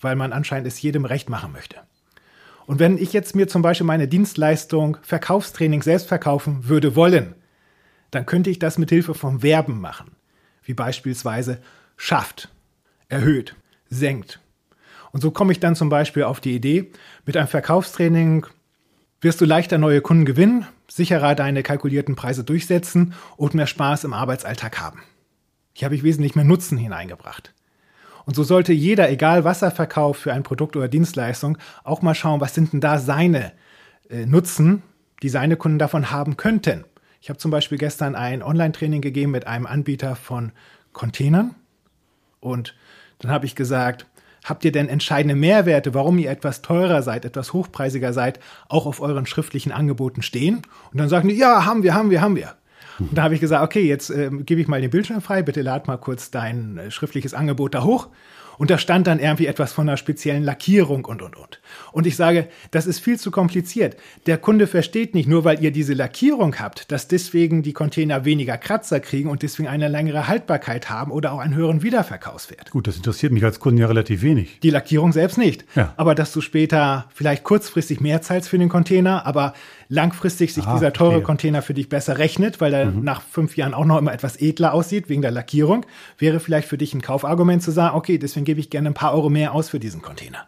weil 0.00 0.16
man 0.16 0.32
anscheinend 0.32 0.66
es 0.66 0.80
jedem 0.80 1.04
recht 1.04 1.28
machen 1.28 1.52
möchte. 1.52 1.76
Und 2.66 2.78
wenn 2.78 2.96
ich 2.96 3.12
jetzt 3.12 3.36
mir 3.36 3.46
zum 3.46 3.62
Beispiel 3.62 3.86
meine 3.86 4.08
Dienstleistung 4.08 4.96
Verkaufstraining 5.02 5.82
selbst 5.82 6.08
verkaufen 6.08 6.68
würde 6.68 6.96
wollen, 6.96 7.34
dann 8.10 8.24
könnte 8.24 8.48
ich 8.48 8.58
das 8.58 8.78
mit 8.78 8.90
Hilfe 8.90 9.14
von 9.14 9.40
Verben 9.40 9.80
machen, 9.80 10.12
wie 10.64 10.74
beispielsweise 10.74 11.58
schafft, 11.96 12.48
erhöht, 13.08 13.54
senkt. 13.88 14.40
Und 15.12 15.20
so 15.20 15.30
komme 15.30 15.52
ich 15.52 15.60
dann 15.60 15.76
zum 15.76 15.88
Beispiel 15.88 16.24
auf 16.24 16.40
die 16.40 16.54
Idee, 16.54 16.90
mit 17.24 17.36
einem 17.36 17.48
Verkaufstraining 17.48 18.46
wirst 19.20 19.40
du 19.40 19.44
leichter 19.44 19.78
neue 19.78 20.00
Kunden 20.00 20.24
gewinnen, 20.24 20.66
sicherer 20.88 21.34
deine 21.34 21.62
kalkulierten 21.62 22.16
Preise 22.16 22.44
durchsetzen 22.44 23.14
und 23.36 23.54
mehr 23.54 23.66
Spaß 23.66 24.04
im 24.04 24.12
Arbeitsalltag 24.12 24.80
haben. 24.80 25.02
Hier 25.72 25.86
habe 25.86 25.94
ich 25.94 26.02
wesentlich 26.02 26.34
mehr 26.34 26.44
Nutzen 26.44 26.78
hineingebracht. 26.78 27.54
Und 28.26 28.34
so 28.34 28.42
sollte 28.42 28.72
jeder, 28.72 29.10
egal 29.10 29.44
was 29.44 29.62
er 29.62 29.70
verkauft 29.70 30.20
für 30.20 30.32
ein 30.32 30.42
Produkt 30.42 30.76
oder 30.76 30.88
Dienstleistung, 30.88 31.58
auch 31.82 32.02
mal 32.02 32.14
schauen, 32.14 32.40
was 32.40 32.54
sind 32.54 32.72
denn 32.72 32.80
da 32.80 32.98
seine 32.98 33.52
äh, 34.08 34.26
Nutzen, 34.26 34.82
die 35.22 35.28
seine 35.28 35.56
Kunden 35.56 35.78
davon 35.78 36.10
haben 36.10 36.36
könnten. 36.36 36.84
Ich 37.24 37.30
habe 37.30 37.38
zum 37.38 37.50
Beispiel 37.50 37.78
gestern 37.78 38.16
ein 38.16 38.42
Online-Training 38.42 39.00
gegeben 39.00 39.32
mit 39.32 39.46
einem 39.46 39.64
Anbieter 39.64 40.14
von 40.14 40.52
Containern. 40.92 41.54
Und 42.38 42.74
dann 43.18 43.30
habe 43.30 43.46
ich 43.46 43.54
gesagt, 43.54 44.04
habt 44.44 44.62
ihr 44.62 44.72
denn 44.72 44.90
entscheidende 44.90 45.34
Mehrwerte, 45.34 45.94
warum 45.94 46.18
ihr 46.18 46.30
etwas 46.30 46.60
teurer 46.60 47.00
seid, 47.00 47.24
etwas 47.24 47.54
hochpreisiger 47.54 48.12
seid, 48.12 48.40
auch 48.68 48.84
auf 48.84 49.00
euren 49.00 49.24
schriftlichen 49.24 49.72
Angeboten 49.72 50.20
stehen? 50.20 50.66
Und 50.92 51.00
dann 51.00 51.08
sagen 51.08 51.30
die, 51.30 51.36
ja, 51.36 51.64
haben 51.64 51.82
wir, 51.82 51.94
haben 51.94 52.10
wir, 52.10 52.20
haben 52.20 52.36
wir. 52.36 52.56
Und 52.98 53.16
da 53.16 53.24
habe 53.24 53.34
ich 53.34 53.40
gesagt, 53.40 53.62
okay, 53.62 53.86
jetzt 53.86 54.10
äh, 54.10 54.30
gebe 54.30 54.60
ich 54.60 54.68
mal 54.68 54.80
den 54.80 54.90
Bildschirm 54.90 55.20
frei, 55.20 55.42
bitte 55.42 55.62
lad 55.62 55.86
mal 55.86 55.96
kurz 55.96 56.30
dein 56.30 56.78
äh, 56.78 56.90
schriftliches 56.90 57.34
Angebot 57.34 57.74
da 57.74 57.84
hoch. 57.84 58.08
Und 58.58 58.70
da 58.70 58.78
stand 58.78 59.06
dann 59.06 59.18
irgendwie 59.18 59.46
etwas 59.46 59.72
von 59.72 59.88
einer 59.88 59.96
speziellen 59.96 60.42
Lackierung 60.42 61.04
und, 61.04 61.22
und, 61.22 61.36
und. 61.36 61.60
Und 61.92 62.06
ich 62.06 62.16
sage, 62.16 62.48
das 62.70 62.86
ist 62.86 63.00
viel 63.00 63.18
zu 63.18 63.30
kompliziert. 63.30 63.96
Der 64.26 64.38
Kunde 64.38 64.66
versteht 64.66 65.14
nicht, 65.14 65.28
nur 65.28 65.44
weil 65.44 65.62
ihr 65.62 65.70
diese 65.70 65.94
Lackierung 65.94 66.56
habt, 66.58 66.92
dass 66.92 67.08
deswegen 67.08 67.62
die 67.62 67.72
Container 67.72 68.24
weniger 68.24 68.56
Kratzer 68.56 69.00
kriegen 69.00 69.28
und 69.28 69.42
deswegen 69.42 69.68
eine 69.68 69.88
längere 69.88 70.28
Haltbarkeit 70.28 70.90
haben 70.90 71.10
oder 71.10 71.32
auch 71.32 71.38
einen 71.38 71.54
höheren 71.54 71.82
Wiederverkaufswert. 71.82 72.70
Gut, 72.70 72.86
das 72.86 72.96
interessiert 72.96 73.32
mich 73.32 73.44
als 73.44 73.60
Kunde 73.60 73.82
ja 73.82 73.88
relativ 73.88 74.22
wenig. 74.22 74.60
Die 74.60 74.70
Lackierung 74.70 75.12
selbst 75.12 75.38
nicht. 75.38 75.64
Ja. 75.74 75.94
Aber 75.96 76.14
dass 76.14 76.32
du 76.32 76.40
später 76.40 77.06
vielleicht 77.14 77.44
kurzfristig 77.44 78.00
mehr 78.00 78.22
zahlst 78.22 78.48
für 78.48 78.58
den 78.58 78.68
Container, 78.68 79.26
aber 79.26 79.54
langfristig 79.94 80.52
sich 80.52 80.66
ah, 80.66 80.74
dieser 80.74 80.92
teure 80.92 81.16
okay. 81.16 81.24
Container 81.24 81.62
für 81.62 81.72
dich 81.72 81.88
besser 81.88 82.18
rechnet, 82.18 82.60
weil 82.60 82.74
er 82.74 82.86
mhm. 82.86 83.04
nach 83.04 83.22
fünf 83.22 83.56
Jahren 83.56 83.72
auch 83.72 83.84
noch 83.84 83.98
immer 83.98 84.12
etwas 84.12 84.36
edler 84.36 84.74
aussieht 84.74 85.08
wegen 85.08 85.22
der 85.22 85.30
Lackierung, 85.30 85.86
wäre 86.18 86.40
vielleicht 86.40 86.68
für 86.68 86.76
dich 86.76 86.92
ein 86.94 87.00
Kaufargument 87.00 87.62
zu 87.62 87.70
sagen, 87.70 87.96
okay, 87.96 88.18
deswegen 88.18 88.44
gebe 88.44 88.60
ich 88.60 88.70
gerne 88.70 88.90
ein 88.90 88.94
paar 88.94 89.14
Euro 89.14 89.30
mehr 89.30 89.54
aus 89.54 89.68
für 89.70 89.78
diesen 89.78 90.02
Container. 90.02 90.46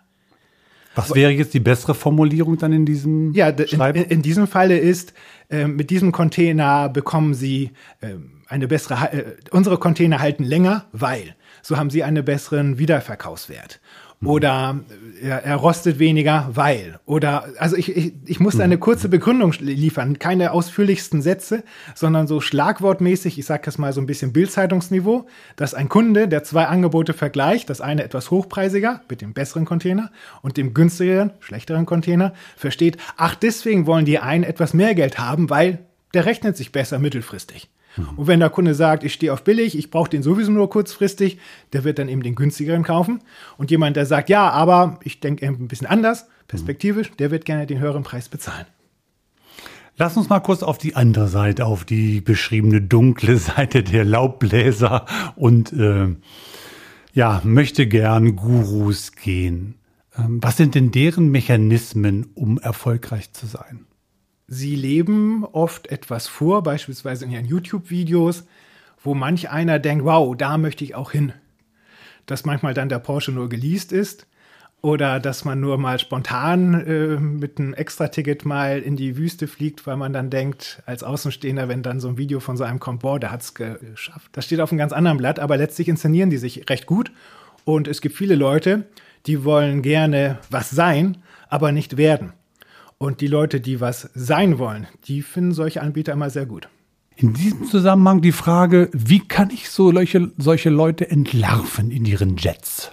Was 0.97 1.15
wäre 1.15 1.31
jetzt 1.31 1.53
die 1.53 1.61
bessere 1.61 1.95
Formulierung 1.95 2.57
dann 2.57 2.73
in 2.73 2.87
diesem 2.87 3.33
Ja, 3.35 3.49
in, 3.49 4.05
in, 4.05 4.23
diesem 4.23 4.47
Falle 4.47 4.79
ist, 4.79 5.13
äh, 5.51 5.67
mit 5.67 5.91
diesem 5.91 6.11
Container 6.11 6.89
bekommen 6.89 7.35
Sie 7.35 7.73
äh, 8.01 8.15
eine 8.49 8.67
bessere, 8.67 9.13
äh, 9.13 9.25
unsere 9.51 9.77
Container 9.77 10.21
halten 10.21 10.43
länger, 10.43 10.87
weil 10.93 11.37
so 11.67 11.77
haben 11.77 11.91
Sie 11.91 12.05
einen 12.05 12.25
besseren 12.25 12.79
Wiederverkaufswert. 12.79 13.81
Oder 14.25 14.81
er, 15.21 15.45
er, 15.45 15.57
rostet 15.57 15.99
weniger, 15.99 16.49
weil. 16.53 17.01
Oder, 17.05 17.49
also 17.59 17.77
ich, 17.77 17.95
ich, 17.95 18.15
ich 18.25 18.41
muss 18.41 18.59
eine 18.59 18.79
kurze 18.79 19.11
Begründung 19.11 19.53
liefern. 19.59 20.19
Keine 20.19 20.53
ausführlichsten 20.53 21.21
Sätze, 21.21 21.65
sondern 21.95 22.27
so 22.27 22.41
schlagwortmäßig, 22.41 23.39
ich 23.39 23.45
sage 23.45 23.65
das 23.67 23.77
mal 23.77 23.93
so 23.93 24.01
ein 24.01 24.07
bisschen 24.07 24.33
Bildzeitungsniveau, 24.33 25.27
dass 25.57 25.75
ein 25.75 25.91
Kunde, 25.91 26.29
der 26.29 26.45
zwei 26.45 26.67
Angebote 26.67 27.13
vergleicht, 27.13 27.69
das 27.69 27.83
eine 27.83 28.05
etwas 28.05 28.31
hochpreisiger 28.31 29.03
mit 29.11 29.21
dem 29.21 29.35
besseren 29.35 29.67
Container 29.67 30.11
und 30.41 30.57
dem 30.57 30.73
günstigeren, 30.73 31.33
schlechteren 31.41 31.85
Container, 31.85 32.33
versteht, 32.57 32.97
ach, 33.17 33.35
deswegen 33.35 33.87
wollen 33.87 34.07
die 34.07 34.19
einen 34.19 34.45
etwas 34.45 34.73
mehr 34.73 34.95
Geld 34.95 35.19
haben, 35.19 35.51
weil 35.51 35.81
der 36.15 36.25
rechnet 36.25 36.57
sich 36.57 36.73
besser 36.73 36.99
mittelfristig. 36.99 37.69
Und 38.17 38.27
wenn 38.27 38.41
der 38.41 38.51
Kunde 38.51 38.75
sagt, 38.75 39.05
ich 39.05 39.13
stehe 39.15 39.33
auf 39.33 39.45
billig, 39.45 39.77
ich 39.77 39.91
brauche 39.91 40.11
den 40.11 40.23
sowieso 40.23 40.53
nur 40.53 40.69
kurzfristig, 40.69 41.39
der 41.73 41.85
wird 41.85 41.99
dann 41.99 42.09
eben 42.09 42.23
den 42.23 42.35
günstigeren 42.35 42.83
kaufen. 42.83 43.21
Und 43.57 43.71
jemand, 43.71 43.97
der 43.97 44.07
sagt, 44.07 44.29
ja, 44.29 44.51
aber 44.51 45.01
ich 45.03 45.21
denke 45.21 45.47
ein 45.47 45.69
bisschen 45.69 45.87
anders, 45.87 46.27
perspektivisch, 46.49 47.11
der 47.19 47.31
wird 47.31 47.45
gerne 47.45 47.67
den 47.67 47.79
höheren 47.79 48.03
Preis 48.03 48.29
bezahlen. 48.29 48.67
Lass 49.99 50.17
uns 50.17 50.29
mal 50.29 50.41
kurz 50.41 50.63
auf 50.63 50.77
die 50.77 50.95
andere 50.95 51.29
Seite, 51.29 51.65
auf 51.65 51.85
die 51.85 52.21
beschriebene 52.21 52.83
dunkle 52.83 53.37
Seite 53.39 53.83
der 53.83 54.05
Laubbläser 54.05 55.07
und 55.37 55.73
äh, 55.73 56.15
ja, 57.15 57.41
möchte 57.45 57.87
gern 57.87 58.37
Gurus 58.37 59.13
gehen. 59.13 59.77
Ähm, 60.19 60.39
was 60.43 60.59
sind 60.59 60.75
denn 60.75 60.91
deren 60.91 61.31
Mechanismen, 61.31 62.27
um 62.35 62.59
erfolgreich 62.59 63.33
zu 63.33 63.47
sein? 63.47 63.86
Sie 64.49 64.77
leben 64.77 65.45
oft 65.45 65.89
etwas 65.89 66.27
vor, 66.27 66.63
beispielsweise 66.63 67.25
in 67.25 67.31
ihren 67.33 67.47
YouTube-Videos, 67.47 68.47
wo 69.03 69.15
manch 69.15 69.51
einer 69.51 69.79
denkt, 69.79 70.05
wow, 70.05 70.37
da 70.37 70.59
möchte 70.59 70.85
ich 70.85 70.95
auch 70.95 71.13
hin. 71.13 71.33
Dass 72.27 72.45
manchmal 72.45 72.75
dann 72.75 72.89
der 72.89 72.99
Porsche 72.99 73.33
nur 73.33 73.49
geleast 73.49 73.93
ist 73.93 74.27
oder 74.83 75.21
dass 75.21 75.45
man 75.45 75.61
nur 75.61 75.79
mal 75.79 75.99
spontan 75.99 76.75
äh, 76.87 77.21
mit 77.21 77.59
einem 77.59 77.75
Extra-Ticket 77.75 78.45
mal 78.45 78.81
in 78.81 78.97
die 78.97 79.17
Wüste 79.17 79.49
fliegt, 79.49 79.87
weil 79.87 79.97
man 79.97 80.13
dann 80.13 80.31
denkt, 80.31 80.83
als 80.87 81.03
Außenstehender, 81.03 81.69
wenn 81.69 81.83
dann 81.83 82.01
so 82.01 82.09
ein 82.09 82.19
Video 82.19 82.41
von 82.41 82.57
so 82.57 82.65
einem 82.65 82.81
kommt, 82.81 83.03
boah, 83.03 83.19
der 83.19 83.31
hat 83.31 83.43
es 83.43 83.55
geschafft. 83.55 84.31
Das 84.33 84.45
steht 84.45 84.61
auf 84.61 84.71
einem 84.71 84.79
ganz 84.79 84.93
anderen 84.93 85.19
Blatt, 85.19 85.39
aber 85.39 85.57
letztlich 85.57 85.89
inszenieren 85.89 86.31
die 86.31 86.37
sich 86.37 86.69
recht 86.69 86.87
gut. 86.87 87.11
Und 87.65 87.89
es 87.89 88.01
gibt 88.01 88.17
viele 88.17 88.37
Leute, 88.37 88.87
die 89.27 89.45
wollen 89.45 89.83
gerne 89.83 90.39
was 90.51 90.71
sein, 90.71 91.19
aber 91.49 91.73
nicht 91.73 91.97
werden. 91.97 92.33
Und 92.99 93.21
die 93.21 93.27
Leute, 93.27 93.61
die 93.61 93.81
was 93.81 94.11
sein 94.15 94.59
wollen, 94.59 94.87
die 95.05 95.23
finden 95.23 95.53
solche 95.53 95.83
Anbieter 95.83 96.13
immer 96.13 96.31
sehr 96.31 96.47
gut. 96.47 96.69
In 97.15 97.33
diesem 97.33 97.65
Zusammenhang 97.67 98.21
die 98.21 98.33
Frage, 98.33 98.91
wie 98.93 99.21
kann 99.21 99.51
ich 99.51 99.71
so 99.71 99.93
solche, 99.93 100.33
solche 100.37 100.71
Leute 100.71 101.11
entlarven 101.11 101.91
in 101.91 102.05
ihren 102.05 102.37
Jets? 102.37 102.93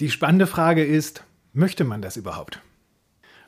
Die 0.00 0.10
spannende 0.10 0.46
Frage 0.46 0.84
ist, 0.84 1.24
möchte 1.52 1.84
man 1.84 2.02
das 2.02 2.16
überhaupt? 2.16 2.60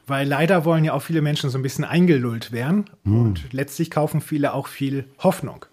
Weil 0.06 0.28
leider 0.28 0.64
wollen 0.64 0.84
ja 0.84 0.92
auch 0.92 1.02
viele 1.02 1.22
Menschen 1.22 1.50
so 1.50 1.58
ein 1.58 1.62
bisschen 1.62 1.84
eingelullt 1.84 2.52
werden 2.52 2.90
hm. 3.04 3.20
und 3.20 3.52
letztlich 3.52 3.90
kaufen 3.90 4.20
viele 4.20 4.54
auch 4.54 4.68
viel 4.68 5.04
Hoffnung. 5.18 5.66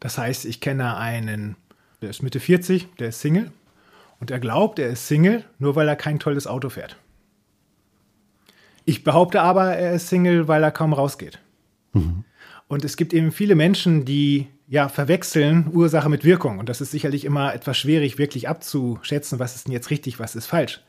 Das 0.00 0.18
heißt, 0.18 0.44
ich 0.44 0.60
kenne 0.60 0.96
einen, 0.96 1.56
der 2.02 2.10
ist 2.10 2.22
Mitte 2.22 2.40
40, 2.40 2.88
der 2.98 3.08
ist 3.08 3.20
Single 3.20 3.52
und 4.20 4.30
er 4.30 4.40
glaubt, 4.40 4.78
er 4.78 4.88
ist 4.88 5.06
Single, 5.06 5.44
nur 5.58 5.76
weil 5.76 5.88
er 5.88 5.96
kein 5.96 6.18
tolles 6.18 6.46
Auto 6.46 6.68
fährt. 6.68 6.96
Ich 8.86 9.04
behaupte 9.04 9.42
aber, 9.42 9.74
er 9.76 9.94
ist 9.94 10.08
Single, 10.08 10.48
weil 10.48 10.62
er 10.62 10.70
kaum 10.70 10.92
rausgeht. 10.92 11.40
Mhm. 11.92 12.24
Und 12.68 12.84
es 12.84 12.96
gibt 12.96 13.12
eben 13.12 13.32
viele 13.32 13.56
Menschen, 13.56 14.04
die 14.04 14.46
ja 14.68 14.88
verwechseln 14.88 15.70
Ursache 15.72 16.08
mit 16.08 16.24
Wirkung. 16.24 16.58
Und 16.60 16.68
das 16.68 16.80
ist 16.80 16.92
sicherlich 16.92 17.24
immer 17.24 17.52
etwas 17.52 17.76
schwierig, 17.76 18.16
wirklich 18.16 18.48
abzuschätzen, 18.48 19.40
was 19.40 19.56
ist 19.56 19.66
denn 19.66 19.72
jetzt 19.72 19.90
richtig, 19.90 20.18
was 20.20 20.36
ist 20.36 20.46
falsch. 20.46 20.80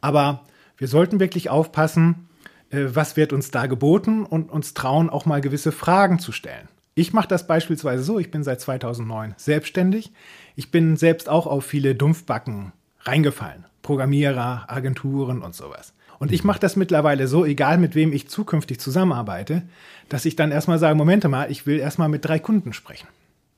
Aber 0.00 0.44
wir 0.76 0.88
sollten 0.88 1.20
wirklich 1.20 1.48
aufpassen, 1.48 2.28
äh, 2.70 2.86
was 2.88 3.16
wird 3.16 3.32
uns 3.32 3.52
da 3.52 3.66
geboten 3.66 4.24
und 4.24 4.50
uns 4.50 4.74
trauen, 4.74 5.08
auch 5.08 5.24
mal 5.24 5.40
gewisse 5.40 5.70
Fragen 5.70 6.18
zu 6.18 6.32
stellen. 6.32 6.68
Ich 6.94 7.12
mache 7.12 7.28
das 7.28 7.46
beispielsweise 7.46 8.02
so, 8.02 8.18
ich 8.18 8.32
bin 8.32 8.42
seit 8.42 8.60
2009 8.60 9.34
selbstständig. 9.36 10.12
Ich 10.56 10.72
bin 10.72 10.96
selbst 10.96 11.28
auch 11.28 11.46
auf 11.46 11.64
viele 11.64 11.94
Dumpfbacken 11.94 12.72
reingefallen. 13.00 13.64
Programmierer, 13.82 14.64
Agenturen 14.68 15.40
und 15.40 15.54
sowas. 15.54 15.94
Und 16.22 16.30
ich 16.30 16.44
mache 16.44 16.60
das 16.60 16.76
mittlerweile 16.76 17.26
so, 17.26 17.44
egal 17.44 17.78
mit 17.78 17.96
wem 17.96 18.12
ich 18.12 18.28
zukünftig 18.28 18.78
zusammenarbeite, 18.78 19.62
dass 20.08 20.24
ich 20.24 20.36
dann 20.36 20.52
erstmal 20.52 20.78
sage, 20.78 20.94
Momente 20.94 21.26
mal, 21.26 21.50
ich 21.50 21.66
will 21.66 21.80
erstmal 21.80 22.08
mit 22.08 22.24
drei 22.24 22.38
Kunden 22.38 22.72
sprechen. 22.72 23.08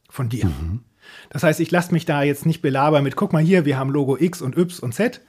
Von 0.09 0.31
dir. 0.31 0.47
Mhm. 0.47 0.81
Das 1.29 1.43
heißt, 1.43 1.61
ich 1.61 1.71
lasse 1.71 1.93
mich 1.93 2.07
da 2.07 2.23
jetzt 2.23 2.47
nicht 2.47 2.63
belabern 2.63 3.05
mit, 3.05 3.17
guck 3.17 3.35
mal 3.35 3.43
hier, 3.43 3.67
wir 3.67 3.77
haben 3.77 3.91
Logo 3.91 4.17
X 4.19 4.41
und 4.41 4.57
Y 4.57 4.83
und 4.83 4.95
Z, 4.95 5.21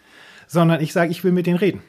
sondern 0.47 0.79
ich 0.79 0.93
sage, 0.93 1.11
ich 1.11 1.25
will 1.25 1.33
mit 1.33 1.45
denen 1.45 1.57
reden. 1.57 1.81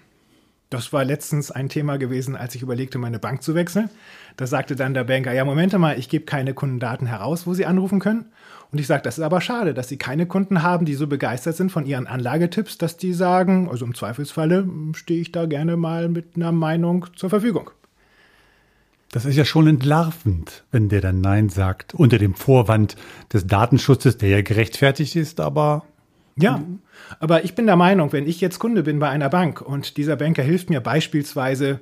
Das 0.68 0.92
war 0.92 1.04
letztens 1.04 1.52
ein 1.52 1.68
Thema 1.68 1.96
gewesen, 1.96 2.34
als 2.34 2.54
ich 2.56 2.62
überlegte, 2.62 2.98
meine 2.98 3.20
Bank 3.20 3.42
zu 3.42 3.54
wechseln. 3.54 3.88
Da 4.36 4.46
sagte 4.46 4.74
dann 4.74 4.94
der 4.94 5.04
Banker, 5.04 5.32
ja, 5.32 5.44
Moment 5.44 5.78
mal, 5.78 5.98
ich 5.98 6.08
gebe 6.08 6.24
keine 6.24 6.54
Kundendaten 6.54 7.06
heraus, 7.06 7.46
wo 7.46 7.54
Sie 7.54 7.66
anrufen 7.66 8.00
können. 8.00 8.26
Und 8.72 8.80
ich 8.80 8.88
sage, 8.88 9.02
das 9.02 9.18
ist 9.18 9.24
aber 9.24 9.40
schade, 9.40 9.74
dass 9.74 9.88
Sie 9.88 9.96
keine 9.96 10.26
Kunden 10.26 10.62
haben, 10.62 10.84
die 10.86 10.94
so 10.94 11.06
begeistert 11.06 11.54
sind 11.54 11.70
von 11.70 11.86
Ihren 11.86 12.08
Anlagetipps, 12.08 12.78
dass 12.78 12.96
die 12.96 13.12
sagen, 13.12 13.68
also 13.70 13.84
im 13.84 13.94
Zweifelsfalle 13.94 14.68
stehe 14.94 15.20
ich 15.20 15.30
da 15.30 15.46
gerne 15.46 15.76
mal 15.76 16.08
mit 16.08 16.34
einer 16.34 16.50
Meinung 16.50 17.06
zur 17.14 17.30
Verfügung. 17.30 17.70
Das 19.12 19.24
ist 19.24 19.36
ja 19.36 19.44
schon 19.44 19.68
entlarvend, 19.68 20.64
wenn 20.72 20.88
der 20.88 21.00
dann 21.00 21.20
Nein 21.20 21.48
sagt, 21.48 21.94
unter 21.94 22.18
dem 22.18 22.34
Vorwand 22.34 22.96
des 23.32 23.46
Datenschutzes, 23.46 24.18
der 24.18 24.30
ja 24.30 24.42
gerechtfertigt 24.42 25.14
ist, 25.14 25.40
aber. 25.40 25.84
Ja, 26.38 26.62
aber 27.18 27.44
ich 27.44 27.54
bin 27.54 27.64
der 27.64 27.76
Meinung, 27.76 28.12
wenn 28.12 28.26
ich 28.26 28.42
jetzt 28.42 28.58
Kunde 28.58 28.82
bin 28.82 28.98
bei 28.98 29.08
einer 29.08 29.30
Bank 29.30 29.62
und 29.62 29.96
dieser 29.96 30.16
Banker 30.16 30.42
hilft 30.42 30.68
mir 30.68 30.80
beispielsweise 30.80 31.80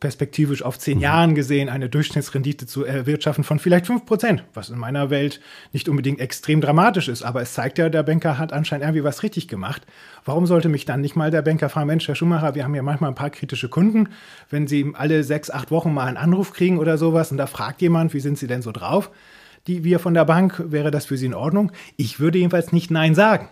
perspektivisch 0.00 0.62
auf 0.62 0.78
zehn 0.78 0.98
mhm. 0.98 1.02
Jahren 1.02 1.34
gesehen 1.34 1.68
eine 1.68 1.88
Durchschnittsrendite 1.88 2.66
zu 2.66 2.84
erwirtschaften 2.84 3.44
von 3.44 3.58
vielleicht 3.58 3.86
fünf 3.86 4.06
Prozent, 4.06 4.44
was 4.54 4.70
in 4.70 4.78
meiner 4.78 5.10
Welt 5.10 5.40
nicht 5.72 5.88
unbedingt 5.88 6.20
extrem 6.20 6.60
dramatisch 6.60 7.08
ist, 7.08 7.22
aber 7.22 7.42
es 7.42 7.54
zeigt 7.54 7.78
ja, 7.78 7.88
der 7.88 8.02
Banker 8.02 8.38
hat 8.38 8.52
anscheinend 8.52 8.84
irgendwie 8.84 9.04
was 9.04 9.22
richtig 9.22 9.48
gemacht. 9.48 9.86
Warum 10.24 10.46
sollte 10.46 10.68
mich 10.68 10.84
dann 10.84 11.00
nicht 11.00 11.16
mal 11.16 11.30
der 11.30 11.42
Banker 11.42 11.68
fragen, 11.68 11.86
Mensch, 11.86 12.06
Herr 12.06 12.14
Schumacher, 12.14 12.54
wir 12.54 12.64
haben 12.64 12.74
ja 12.74 12.82
manchmal 12.82 13.10
ein 13.10 13.16
paar 13.16 13.30
kritische 13.30 13.68
Kunden, 13.68 14.10
wenn 14.50 14.66
Sie 14.66 14.92
alle 14.94 15.24
sechs, 15.24 15.50
acht 15.50 15.70
Wochen 15.70 15.92
mal 15.92 16.06
einen 16.06 16.16
Anruf 16.16 16.52
kriegen 16.52 16.78
oder 16.78 16.98
sowas 16.98 17.30
und 17.30 17.36
da 17.36 17.46
fragt 17.46 17.82
jemand, 17.82 18.14
wie 18.14 18.20
sind 18.20 18.38
Sie 18.38 18.46
denn 18.46 18.62
so 18.62 18.72
drauf? 18.72 19.10
Die 19.66 19.84
wir 19.84 19.98
von 19.98 20.14
der 20.14 20.24
Bank, 20.24 20.62
wäre 20.68 20.90
das 20.90 21.06
für 21.06 21.16
Sie 21.16 21.26
in 21.26 21.34
Ordnung? 21.34 21.72
Ich 21.96 22.20
würde 22.20 22.38
jedenfalls 22.38 22.72
nicht 22.72 22.90
Nein 22.90 23.14
sagen. 23.14 23.48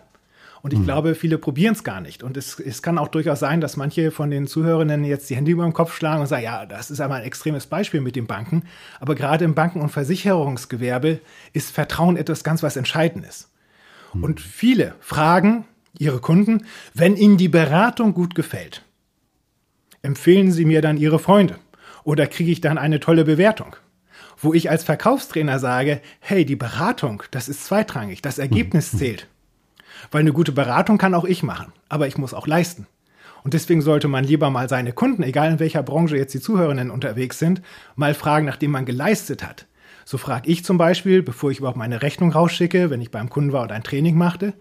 Und 0.61 0.73
ich 0.73 0.79
mhm. 0.79 0.85
glaube, 0.85 1.15
viele 1.15 1.37
probieren 1.37 1.73
es 1.73 1.83
gar 1.83 2.01
nicht. 2.01 2.23
Und 2.23 2.37
es, 2.37 2.59
es 2.59 2.81
kann 2.81 2.97
auch 2.97 3.07
durchaus 3.07 3.39
sein, 3.39 3.61
dass 3.61 3.77
manche 3.77 4.11
von 4.11 4.29
den 4.29 4.47
Zuhörenden 4.47 5.03
jetzt 5.03 5.29
die 5.29 5.35
Hände 5.35 5.51
über 5.51 5.63
den 5.63 5.73
Kopf 5.73 5.95
schlagen 5.95 6.21
und 6.21 6.27
sagen, 6.27 6.43
ja, 6.43 6.65
das 6.65 6.91
ist 6.91 6.99
aber 6.99 7.15
ein 7.15 7.23
extremes 7.23 7.67
Beispiel 7.67 8.01
mit 8.01 8.15
den 8.15 8.27
Banken. 8.27 8.63
Aber 8.99 9.15
gerade 9.15 9.45
im 9.45 9.55
Banken- 9.55 9.81
und 9.81 9.89
Versicherungsgewerbe 9.89 11.19
ist 11.53 11.71
Vertrauen 11.71 12.17
etwas 12.17 12.43
ganz 12.43 12.63
was 12.63 12.75
Entscheidendes. 12.75 13.49
Mhm. 14.13 14.23
Und 14.23 14.41
viele 14.41 14.95
fragen 14.99 15.65
ihre 15.97 16.19
Kunden, 16.19 16.65
wenn 16.93 17.15
ihnen 17.15 17.37
die 17.37 17.49
Beratung 17.49 18.13
gut 18.13 18.35
gefällt, 18.35 18.83
empfehlen 20.01 20.51
sie 20.51 20.65
mir 20.65 20.81
dann 20.81 20.97
ihre 20.97 21.19
Freunde 21.19 21.57
oder 22.03 22.27
kriege 22.27 22.51
ich 22.51 22.61
dann 22.61 22.77
eine 22.77 22.99
tolle 22.99 23.25
Bewertung? 23.25 23.75
Wo 24.39 24.53
ich 24.53 24.69
als 24.69 24.83
Verkaufstrainer 24.83 25.57
sage, 25.59 25.99
hey, 26.19 26.45
die 26.45 26.55
Beratung, 26.55 27.23
das 27.31 27.49
ist 27.49 27.65
zweitrangig, 27.65 28.21
das 28.21 28.37
Ergebnis 28.37 28.93
mhm. 28.93 28.97
zählt. 28.97 29.27
Weil 30.11 30.21
eine 30.21 30.33
gute 30.33 30.51
Beratung 30.51 30.97
kann 30.97 31.13
auch 31.13 31.25
ich 31.25 31.43
machen, 31.43 31.73
aber 31.89 32.07
ich 32.07 32.17
muss 32.17 32.33
auch 32.33 32.47
leisten. 32.47 32.87
Und 33.43 33.53
deswegen 33.53 33.81
sollte 33.81 34.07
man 34.07 34.23
lieber 34.23 34.49
mal 34.49 34.67
seine 34.67 34.91
Kunden, 34.91 35.23
egal 35.23 35.51
in 35.51 35.59
welcher 35.59 35.83
Branche 35.83 36.17
jetzt 36.17 36.33
die 36.33 36.41
Zuhörerinnen 36.41 36.91
unterwegs 36.91 37.39
sind, 37.39 37.61
mal 37.95 38.13
fragen, 38.13 38.45
nachdem 38.45 38.71
man 38.71 38.85
geleistet 38.85 39.41
hat. 39.41 39.67
So 40.03 40.17
frage 40.17 40.49
ich 40.49 40.63
zum 40.65 40.77
Beispiel, 40.77 41.21
bevor 41.21 41.51
ich 41.51 41.59
überhaupt 41.59 41.77
meine 41.77 42.01
Rechnung 42.01 42.31
rausschicke, 42.31 42.89
wenn 42.89 43.01
ich 43.01 43.11
beim 43.11 43.29
Kunden 43.29 43.53
war 43.53 43.63
oder 43.63 43.75
ein 43.75 43.83
Training 43.83 44.17
machte, 44.17 44.53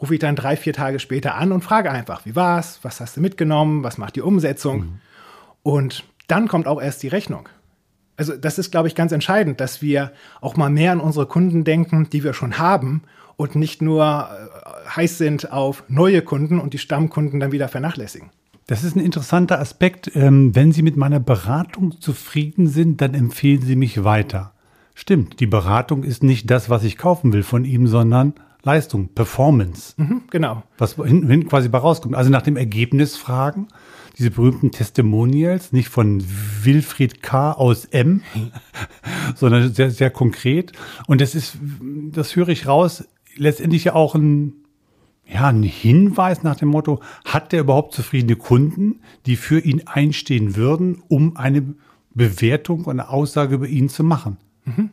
rufe 0.00 0.14
ich 0.14 0.20
dann 0.20 0.36
drei, 0.36 0.56
vier 0.56 0.72
Tage 0.72 0.98
später 0.98 1.36
an 1.36 1.52
und 1.52 1.62
frage 1.62 1.90
einfach, 1.90 2.24
wie 2.24 2.36
war's, 2.36 2.80
was 2.82 3.00
hast 3.00 3.16
du 3.16 3.20
mitgenommen, 3.20 3.84
was 3.84 3.98
macht 3.98 4.16
die 4.16 4.22
Umsetzung? 4.22 4.78
Mhm. 4.78 5.00
Und 5.62 6.04
dann 6.26 6.48
kommt 6.48 6.66
auch 6.66 6.80
erst 6.80 7.02
die 7.02 7.08
Rechnung. 7.08 7.48
Also 8.16 8.36
das 8.36 8.58
ist, 8.58 8.70
glaube 8.70 8.88
ich, 8.88 8.94
ganz 8.94 9.12
entscheidend, 9.12 9.60
dass 9.60 9.82
wir 9.82 10.12
auch 10.40 10.56
mal 10.56 10.70
mehr 10.70 10.92
an 10.92 11.00
unsere 11.00 11.26
Kunden 11.26 11.64
denken, 11.64 12.08
die 12.10 12.22
wir 12.22 12.32
schon 12.32 12.58
haben 12.58 13.02
und 13.36 13.56
nicht 13.56 13.82
nur 13.82 14.04
äh, 14.04 14.88
heiß 14.96 15.18
sind 15.18 15.52
auf 15.52 15.84
neue 15.88 16.22
Kunden 16.22 16.58
und 16.58 16.74
die 16.74 16.78
Stammkunden 16.78 17.40
dann 17.40 17.52
wieder 17.52 17.68
vernachlässigen. 17.68 18.30
Das 18.66 18.82
ist 18.82 18.96
ein 18.96 19.04
interessanter 19.04 19.60
Aspekt. 19.60 20.10
Ähm, 20.14 20.54
wenn 20.54 20.72
Sie 20.72 20.82
mit 20.82 20.96
meiner 20.96 21.20
Beratung 21.20 22.00
zufrieden 22.00 22.66
sind, 22.66 23.00
dann 23.00 23.14
empfehlen 23.14 23.62
Sie 23.62 23.76
mich 23.76 24.04
weiter. 24.04 24.52
Stimmt, 24.94 25.40
die 25.40 25.46
Beratung 25.46 26.04
ist 26.04 26.22
nicht 26.22 26.50
das, 26.50 26.70
was 26.70 26.84
ich 26.84 26.96
kaufen 26.96 27.32
will 27.32 27.42
von 27.42 27.64
ihm, 27.64 27.86
sondern 27.88 28.34
Leistung, 28.62 29.08
Performance. 29.08 29.94
Mhm, 29.98 30.22
genau. 30.30 30.62
Was 30.78 30.94
hinten 30.94 31.28
hin 31.28 31.48
quasi 31.48 31.68
bei 31.68 31.78
rauskommt. 31.78 32.14
Also 32.14 32.30
nach 32.30 32.42
dem 32.42 32.56
Ergebnis 32.56 33.16
fragen, 33.16 33.68
diese 34.16 34.30
berühmten 34.30 34.70
Testimonials, 34.70 35.72
nicht 35.72 35.88
von 35.88 36.24
Wilfried 36.62 37.22
K. 37.22 37.52
aus 37.52 37.84
M, 37.84 38.22
sondern 39.34 39.74
sehr, 39.74 39.90
sehr 39.90 40.10
konkret. 40.10 40.72
Und 41.06 41.20
das 41.20 41.34
ist, 41.34 41.58
das 42.12 42.36
höre 42.36 42.48
ich 42.48 42.66
raus, 42.66 43.04
letztendlich 43.36 43.84
ja 43.84 43.94
auch 43.94 44.14
ein 44.14 44.64
ja, 45.26 45.48
ein 45.48 45.62
Hinweis 45.62 46.42
nach 46.42 46.56
dem 46.56 46.68
Motto, 46.68 47.00
hat 47.24 47.52
der 47.52 47.60
überhaupt 47.60 47.94
zufriedene 47.94 48.36
Kunden, 48.36 49.00
die 49.26 49.36
für 49.36 49.58
ihn 49.58 49.82
einstehen 49.86 50.56
würden, 50.56 51.02
um 51.08 51.36
eine 51.36 51.74
Bewertung 52.12 52.84
und 52.84 53.00
eine 53.00 53.08
Aussage 53.08 53.54
über 53.54 53.66
ihn 53.66 53.88
zu 53.88 54.04
machen? 54.04 54.36
Mhm. 54.64 54.90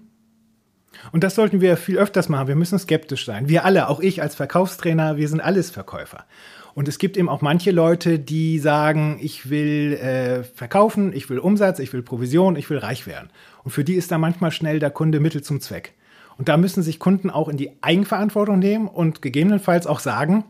Und 1.12 1.24
das 1.24 1.36
sollten 1.36 1.62
wir 1.62 1.78
viel 1.78 1.98
öfters 1.98 2.30
machen. 2.30 2.48
Wir 2.48 2.56
müssen 2.56 2.78
skeptisch 2.78 3.26
sein. 3.26 3.50
Wir 3.50 3.66
alle, 3.66 3.90
auch 3.90 4.00
ich 4.00 4.22
als 4.22 4.36
Verkaufstrainer, 4.36 5.18
wir 5.18 5.28
sind 5.28 5.42
alles 5.42 5.72
Verkäufer. 5.72 6.26
Und 6.74 6.88
es 6.88 7.00
gibt 7.00 7.18
eben 7.18 7.28
auch 7.28 7.42
manche 7.42 7.72
Leute, 7.72 8.20
die 8.20 8.60
sagen, 8.60 9.18
ich 9.22 9.50
will 9.50 9.94
äh, 9.94 10.44
verkaufen, 10.44 11.12
ich 11.14 11.30
will 11.30 11.40
Umsatz, 11.40 11.80
ich 11.80 11.92
will 11.92 12.02
Provision, 12.02 12.56
ich 12.56 12.70
will 12.70 12.78
reich 12.78 13.08
werden. 13.08 13.30
Und 13.64 13.72
für 13.72 13.84
die 13.84 13.96
ist 13.96 14.12
da 14.12 14.18
manchmal 14.18 14.52
schnell 14.52 14.80
der 14.80 14.92
Kunde 14.92 15.20
Mittel 15.20 15.42
zum 15.42 15.60
Zweck. 15.60 15.94
Und 16.42 16.50
da 16.50 16.58
müssen 16.58 16.82
sich 16.82 16.98
Kunden 16.98 17.30
auch 17.30 17.50
in 17.50 17.58
die 17.58 17.70
Eigenverantwortung 17.84 18.58
nehmen 18.58 18.88
und 18.88 19.22
gegebenenfalls 19.22 19.86
auch 19.86 20.00
sagen, 20.00 20.44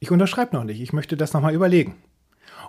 ich 0.00 0.10
unterschreibe 0.10 0.56
noch 0.56 0.64
nicht, 0.64 0.80
ich 0.80 0.92
möchte 0.92 1.16
das 1.16 1.32
nochmal 1.32 1.54
überlegen. 1.54 1.94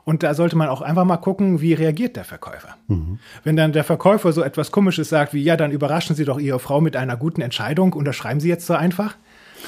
Und 0.03 0.21
da 0.21 0.35
sollte 0.35 0.55
man 0.55 0.69
auch 0.69 0.83
einfach 0.83 1.03
mal 1.03 1.17
gucken, 1.17 1.61
wie 1.61 1.73
reagiert 1.73 2.15
der 2.15 2.25
Verkäufer. 2.25 2.77
Mhm. 2.89 3.17
Wenn 3.43 3.55
dann 3.55 3.73
der 3.73 3.83
Verkäufer 3.83 4.33
so 4.33 4.43
etwas 4.43 4.71
Komisches 4.71 5.09
sagt 5.09 5.33
wie, 5.33 5.41
ja, 5.41 5.57
dann 5.57 5.71
überraschen 5.71 6.15
Sie 6.15 6.25
doch 6.25 6.39
Ihre 6.39 6.59
Frau 6.59 6.79
mit 6.79 6.95
einer 6.95 7.17
guten 7.17 7.41
Entscheidung, 7.41 7.93
unterschreiben 7.93 8.39
Sie 8.39 8.49
jetzt 8.49 8.67
so 8.67 8.75
einfach, 8.75 9.17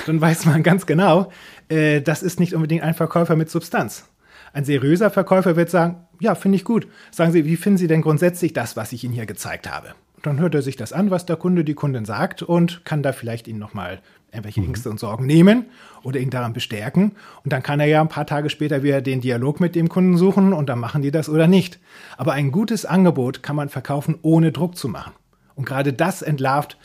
dann 0.05 0.21
weiß 0.21 0.45
man 0.45 0.62
ganz 0.62 0.85
genau, 0.85 1.31
äh, 1.69 2.01
das 2.01 2.21
ist 2.21 2.39
nicht 2.39 2.53
unbedingt 2.53 2.83
ein 2.83 2.93
Verkäufer 2.93 3.35
mit 3.35 3.50
Substanz. 3.50 4.07
Ein 4.53 4.63
seriöser 4.63 5.09
Verkäufer 5.09 5.55
wird 5.55 5.71
sagen, 5.71 6.05
ja, 6.19 6.35
finde 6.35 6.57
ich 6.57 6.65
gut. 6.65 6.88
Sagen 7.09 7.31
Sie, 7.31 7.45
wie 7.45 7.55
finden 7.55 7.79
Sie 7.79 7.88
denn 7.88 8.03
grundsätzlich 8.03 8.53
das, 8.53 8.77
was 8.77 8.93
ich 8.93 9.03
Ihnen 9.03 9.15
hier 9.15 9.25
gezeigt 9.25 9.67
habe? 9.67 9.95
Dann 10.24 10.39
hört 10.39 10.55
er 10.55 10.62
sich 10.62 10.75
das 10.75 10.93
an, 10.93 11.12
was 11.12 11.25
der 11.25 11.36
Kunde, 11.36 11.63
die 11.63 11.74
Kundin 11.74 12.05
sagt 12.05 12.41
und 12.41 12.84
kann 12.86 13.03
da 13.03 13.12
vielleicht 13.12 13.48
Ihnen 13.48 13.60
nochmal 13.60 14.01
irgendwelche 14.31 14.62
mhm. 14.62 14.67
Ängste 14.67 14.89
und 14.89 15.00
Sorgen 15.00 15.25
nehmen 15.25 15.65
oder 16.03 16.19
ihn 16.19 16.29
daran 16.29 16.53
bestärken. 16.53 17.13
Und 17.43 17.53
dann 17.53 17.63
kann 17.63 17.79
er 17.79 17.86
ja 17.88 18.01
ein 18.01 18.10
paar 18.10 18.25
Tage 18.25 18.50
später 18.50 18.84
wieder 18.84 19.01
den 19.01 19.22
Dialog 19.22 19.60
mit 19.60 19.75
dem 19.75 19.89
Kunden 19.89 20.17
suchen 20.17 20.53
und 20.53 20.67
dann 20.67 20.79
machen 20.79 21.01
die 21.01 21.12
das 21.12 21.29
oder 21.29 21.48
nicht. 21.48 21.79
Aber 22.17 22.34
ein 22.34 22.51
gutes 22.51 22.86
Angebot 22.86 23.43
kann 23.43 23.55
man 23.55 23.69
verkaufen, 23.69 24.17
ohne 24.22 24.51
Druck 24.51 24.75
zu 24.77 24.88
machen. 24.89 25.13
Und 25.55 25.65
gerade 25.65 25.93
das 25.93 26.22
entlarvt 26.22 26.77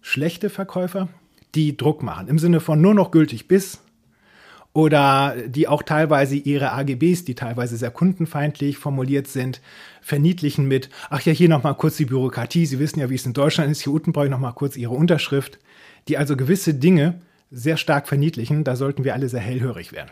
schlechte 0.00 0.50
Verkäufer, 0.50 1.08
die 1.54 1.76
Druck 1.76 2.02
machen. 2.02 2.28
Im 2.28 2.38
Sinne 2.38 2.60
von 2.60 2.80
nur 2.80 2.94
noch 2.94 3.10
gültig 3.10 3.48
bis 3.48 3.82
oder 4.72 5.34
die 5.46 5.66
auch 5.66 5.82
teilweise 5.82 6.36
ihre 6.36 6.72
AGBs, 6.72 7.24
die 7.24 7.34
teilweise 7.34 7.76
sehr 7.76 7.90
kundenfeindlich 7.90 8.78
formuliert 8.78 9.26
sind, 9.26 9.60
verniedlichen 10.00 10.66
mit, 10.66 10.90
ach 11.10 11.22
ja, 11.22 11.32
hier 11.32 11.48
nochmal 11.48 11.74
kurz 11.74 11.96
die 11.96 12.04
Bürokratie, 12.04 12.66
Sie 12.66 12.78
wissen 12.78 13.00
ja, 13.00 13.10
wie 13.10 13.16
es 13.16 13.26
in 13.26 13.32
Deutschland 13.32 13.70
ist, 13.70 13.82
hier 13.82 13.92
unten 13.92 14.12
brauche 14.12 14.26
ich 14.26 14.30
nochmal 14.30 14.54
kurz 14.54 14.76
Ihre 14.76 14.94
Unterschrift, 14.94 15.58
die 16.08 16.18
also 16.18 16.36
gewisse 16.36 16.74
Dinge 16.74 17.20
sehr 17.50 17.76
stark 17.76 18.06
verniedlichen, 18.06 18.62
da 18.62 18.76
sollten 18.76 19.02
wir 19.04 19.14
alle 19.14 19.28
sehr 19.28 19.40
hellhörig 19.40 19.92
werden. 19.92 20.10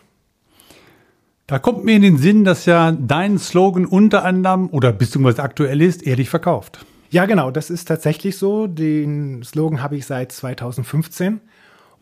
Da 1.47 1.59
kommt 1.59 1.85
mir 1.85 1.97
in 1.97 2.03
den 2.03 2.19
Sinn, 2.19 2.45
dass 2.45 2.67
ja 2.67 2.93
dein 2.93 3.39
Slogan 3.39 3.87
unter 3.87 4.25
anderem 4.25 4.69
oder 4.69 4.93
beziehungsweise 4.93 5.43
aktuell 5.43 5.81
ist, 5.81 6.07
ehrlich 6.07 6.29
verkauft. 6.29 6.85
Ja, 7.11 7.25
genau, 7.25 7.51
das 7.51 7.71
ist 7.71 7.87
tatsächlich 7.87 8.37
so. 8.37 8.67
Den 8.67 9.43
Slogan 9.43 9.83
habe 9.83 9.97
ich 9.97 10.05
seit 10.05 10.31
2015 10.31 11.41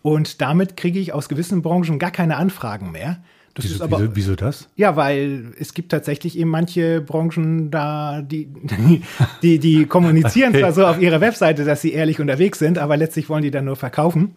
und 0.06 0.40
damit 0.40 0.76
kriege 0.76 1.00
ich 1.00 1.12
aus 1.12 1.28
gewissen 1.28 1.62
Branchen 1.62 1.98
gar 1.98 2.12
keine 2.12 2.36
Anfragen 2.36 2.92
mehr. 2.92 3.16
Das 3.54 3.64
wieso, 3.64 3.74
ist 3.74 3.80
aber, 3.80 3.98
wieso, 3.98 4.14
wieso, 4.14 4.36
das? 4.36 4.68
Ja, 4.76 4.94
weil 4.94 5.52
es 5.58 5.74
gibt 5.74 5.90
tatsächlich 5.90 6.38
eben 6.38 6.48
manche 6.48 7.00
Branchen 7.00 7.72
da, 7.72 8.22
die, 8.22 8.48
die, 9.42 9.58
die 9.58 9.86
kommunizieren 9.86 10.50
okay. 10.50 10.60
zwar 10.60 10.72
so 10.72 10.86
auf 10.86 11.00
ihrer 11.00 11.20
Webseite, 11.20 11.64
dass 11.64 11.80
sie 11.80 11.92
ehrlich 11.92 12.20
unterwegs 12.20 12.60
sind, 12.60 12.78
aber 12.78 12.96
letztlich 12.96 13.28
wollen 13.28 13.42
die 13.42 13.50
dann 13.50 13.64
nur 13.64 13.74
verkaufen. 13.74 14.36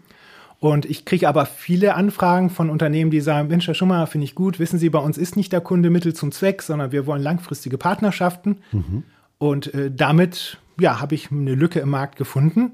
Und 0.60 0.88
ich 0.88 1.06
kriege 1.06 1.30
aber 1.30 1.46
viele 1.46 1.94
Anfragen 1.94 2.50
von 2.50 2.72
Unternehmen, 2.72 3.12
die 3.12 3.22
sagen, 3.22 3.50
Mensch, 3.50 3.68
Herr 3.68 3.76
Schummer, 3.76 4.08
finde 4.08 4.26
ich 4.26 4.34
gut. 4.34 4.58
Wissen 4.58 4.80
Sie, 4.80 4.90
bei 4.90 4.98
uns 4.98 5.20
ist 5.20 5.38
nicht 5.38 5.54
der 5.54 5.62
Kunde 5.62 5.92
Mittel 5.92 6.16
zum 6.16 6.32
Zweck, 6.32 6.64
sondern 6.64 6.92
wir 6.92 7.06
wollen 7.06 7.22
langfristige 7.22 7.78
Partnerschaften. 7.78 8.58
Mhm. 8.72 9.04
Und 9.38 9.72
äh, 9.76 9.92
damit, 9.96 10.58
ja, 10.80 11.00
habe 11.00 11.14
ich 11.14 11.30
eine 11.30 11.54
Lücke 11.54 11.80
im 11.80 11.92
Markt 11.92 12.16
gefunden, 12.16 12.72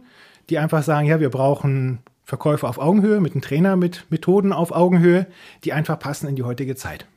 die 0.50 0.60
einfach 0.60 0.82
sagen, 0.82 1.08
ja, 1.08 1.20
wir 1.20 1.30
brauchen 1.30 2.00
Verkäufe 2.26 2.68
auf 2.68 2.80
Augenhöhe, 2.80 3.22
mit 3.22 3.34
einem 3.34 3.42
Trainer, 3.42 3.76
mit 3.76 4.06
Methoden 4.10 4.52
auf 4.52 4.72
Augenhöhe, 4.72 5.28
die 5.64 5.74
einfach 5.74 6.00
passen 6.00 6.28
in 6.28 6.36
die 6.36 6.44
heutige 6.44 6.76
Zeit. 6.76 7.08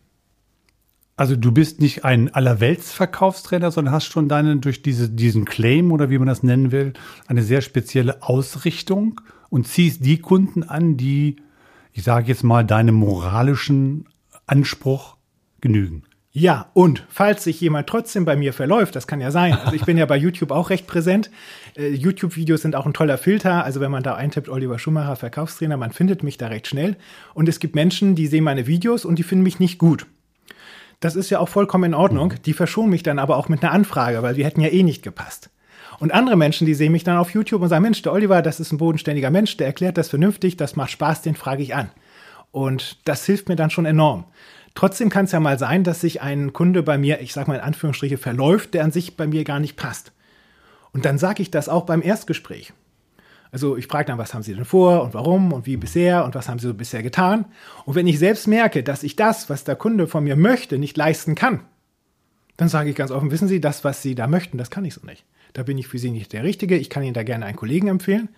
Also 1.17 1.35
du 1.35 1.51
bist 1.51 1.81
nicht 1.81 2.05
ein 2.05 2.33
Allerweltsverkaufstrainer, 2.33 3.73
sondern 3.73 3.93
hast 3.93 4.07
schon 4.07 4.29
deinen 4.29 4.61
durch 4.61 4.83
diese, 4.83 5.09
diesen 5.09 5.47
Claim 5.47 5.91
oder 5.91 6.11
wie 6.11 6.19
man 6.19 6.29
das 6.29 6.45
nennen 6.45 6.71
will, 6.71 6.93
eine 7.27 7.43
sehr 7.43 7.61
spezielle 7.61 8.23
Ausrichtung 8.23 9.21
und 9.49 9.67
ziehst 9.67 10.05
die 10.05 10.19
Kunden 10.19 10.63
an, 10.63 10.97
die, 10.97 11.37
ich 11.93 12.05
sage 12.05 12.29
jetzt 12.29 12.45
mal, 12.45 12.65
deinem 12.65 12.95
moralischen 12.95 14.07
Anspruch 14.47 15.17
genügen. 15.61 16.05
Ja, 16.31 16.71
und 16.75 17.05
falls 17.09 17.45
sich 17.45 17.61
jemand 17.61 17.89
trotzdem 17.89 18.25
bei 18.25 18.37
mir 18.37 18.53
verläuft, 18.53 18.95
das 18.95 19.07
kann 19.07 19.21
ja 19.21 19.31
sein. 19.31 19.55
Also 19.55 19.75
ich 19.75 19.85
bin 19.85 19.97
ja 19.97 20.05
bei 20.07 20.17
YouTube 20.19 20.51
auch 20.51 20.71
recht 20.71 20.87
präsent. 20.87 21.31
Äh, 21.75 21.89
YouTube-Videos 21.89 22.63
sind 22.63 22.77
auch 22.77 22.87
ein 22.87 22.93
toller 22.93 23.17
Filter. 23.17 23.65
Also 23.65 23.81
wenn 23.81 23.91
man 23.91 24.03
da 24.03 24.15
eintippt, 24.15 24.49
Oliver 24.49 24.79
Schumacher, 24.79 25.17
Verkaufstrainer, 25.17 25.77
man 25.77 25.93
findet 25.93 26.23
mich 26.23 26.37
da 26.37 26.49
recht 26.49 26.67
schnell. 26.67 26.97
Und 27.33 27.49
es 27.49 27.61
gibt 27.61 27.75
Menschen, 27.75 28.15
die 28.15 28.27
sehen 28.27 28.45
meine 28.45 28.67
Videos 28.67 29.05
und 29.05 29.19
die 29.19 29.23
finden 29.23 29.43
mich 29.43 29.59
nicht 29.59 29.79
gut. 29.79 30.07
Das 31.01 31.17
ist 31.17 31.31
ja 31.31 31.39
auch 31.39 31.49
vollkommen 31.49 31.85
in 31.85 31.95
Ordnung. 31.95 32.35
Die 32.45 32.53
verschonen 32.53 32.91
mich 32.91 33.03
dann 33.03 33.19
aber 33.19 33.37
auch 33.37 33.49
mit 33.49 33.63
einer 33.63 33.73
Anfrage, 33.73 34.23
weil 34.23 34.37
wir 34.37 34.45
hätten 34.45 34.61
ja 34.61 34.69
eh 34.69 34.83
nicht 34.83 35.03
gepasst. 35.03 35.51
Und 35.99 36.13
andere 36.13 36.37
Menschen, 36.37 36.67
die 36.67 36.75
sehen 36.75 36.93
mich 36.93 37.05
dann 37.05 37.17
auf 37.17 37.31
YouTube 37.31 37.63
und 37.63 37.69
sagen, 37.69 37.83
Mensch, 37.83 38.03
der 38.03 38.13
Oliver, 38.13 38.43
das 38.43 38.61
ist 38.61 38.73
ein 38.73 38.79
bodenständiger 38.79 39.31
Mensch, 39.31 39.57
der 39.57 39.67
erklärt 39.67 39.97
das 39.97 40.09
vernünftig, 40.09 40.57
das 40.57 40.77
macht 40.77 40.91
Spaß, 40.91 41.23
den 41.23 41.35
frage 41.35 41.63
ich 41.63 41.75
an. 41.75 41.91
Und 42.51 42.99
das 43.05 43.25
hilft 43.25 43.49
mir 43.49 43.57
dann 43.57 43.71
schon 43.71 43.87
enorm. 43.87 44.25
Trotzdem 44.79 45.11
kann 45.11 45.25
es 45.25 45.33
ja 45.33 45.41
mal 45.41 45.59
sein, 45.59 45.83
dass 45.83 46.03
sich 46.03 46.23
ein 46.23 46.53
Kunde 46.53 46.85
bei 46.85 46.99
mir, 46.99 47.21
ich 47.21 47.33
sage 47.33 47.51
mal 47.51 47.57
in 47.57 47.63
Anführungsstriche, 47.63 48.17
verläuft, 48.17 48.75
der 48.75 48.85
an 48.85 48.93
sich 48.93 49.17
bei 49.17 49.27
mir 49.27 49.43
gar 49.43 49.59
nicht 49.59 49.75
passt. 49.75 50.13
Und 50.93 51.05
dann 51.05 51.19
sage 51.19 51.43
ich 51.43 51.51
das 51.51 51.69
auch 51.69 51.85
beim 51.85 52.01
Erstgespräch. 52.01 52.73
Also 53.51 53.77
ich 53.77 53.89
frage 53.89 54.05
dann, 54.05 54.19
was 54.19 54.35
haben 54.35 54.45
Sie 54.45 54.55
denn 54.55 54.65
vor 54.65 55.03
und 55.03 55.15
warum 55.15 55.53
und 55.53 55.67
wie 55.67 55.77
bisher 55.77 56.25
und 56.25 56.37
was 56.37 56.49
haben 56.49 56.61
Sie 56.61 56.69
so 56.69 56.75
bisher 56.75 57.03
getan. 57.03 57.47
Und 57.87 57.97
wenn 57.97 58.07
ich 58.07 58.21
selbst 58.21 58.47
merke, 58.47 58.85
dass 58.85 59.03
ich 59.03 59.17
das, 59.17 59.51
was 59.51 59.65
der 59.65 59.75
Kunde 59.75 60.07
von 60.07 60.23
mir 60.23 60.37
möchte, 60.37 60.79
nicht 60.79 60.97
leisten 60.97 61.35
kann, 61.35 61.63
dann 62.57 62.69
sage 62.69 62.91
ich 62.91 62.95
ganz 62.95 63.11
offen, 63.11 63.33
wissen 63.33 63.49
Sie, 63.49 63.61
das, 63.61 63.83
was 63.83 64.01
Sie 64.01 64.15
da 64.15 64.29
möchten, 64.29 64.59
das 64.59 64.71
kann 64.71 64.85
ich 64.85 64.95
so 64.95 65.05
nicht. 65.05 65.25
Da 65.55 65.65
bin 65.65 65.77
ich 65.77 65.89
für 65.89 65.99
Sie 65.99 66.13
nicht 66.13 66.33
der 66.33 66.45
Richtige. 66.45 66.77
Ich 66.77 66.89
kann 66.89 67.03
Ihnen 67.03 67.15
da 67.15 67.25
gerne 67.25 67.47
einen 67.47 67.57
Kollegen 67.57 67.89
empfehlen. 67.89 68.29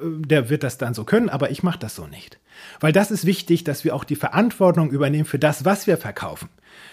Äh, 0.00 0.26
der 0.26 0.50
wird 0.50 0.62
das 0.62 0.78
dann 0.78 0.94
so 0.94 1.04
können, 1.04 1.28
aber 1.28 1.50
ich 1.50 1.62
mache 1.62 1.78
das 1.78 1.94
so 1.94 2.06
nicht. 2.06 2.38
Weil 2.80 2.92
das 2.92 3.10
ist 3.10 3.24
wichtig, 3.24 3.64
dass 3.64 3.84
wir 3.84 3.94
auch 3.94 4.04
die 4.04 4.16
Verantwortung 4.16 4.90
übernehmen 4.90 5.24
für 5.24 5.38
das, 5.38 5.64
was 5.64 5.86
wir 5.86 5.96
verkaufen. 5.96 6.48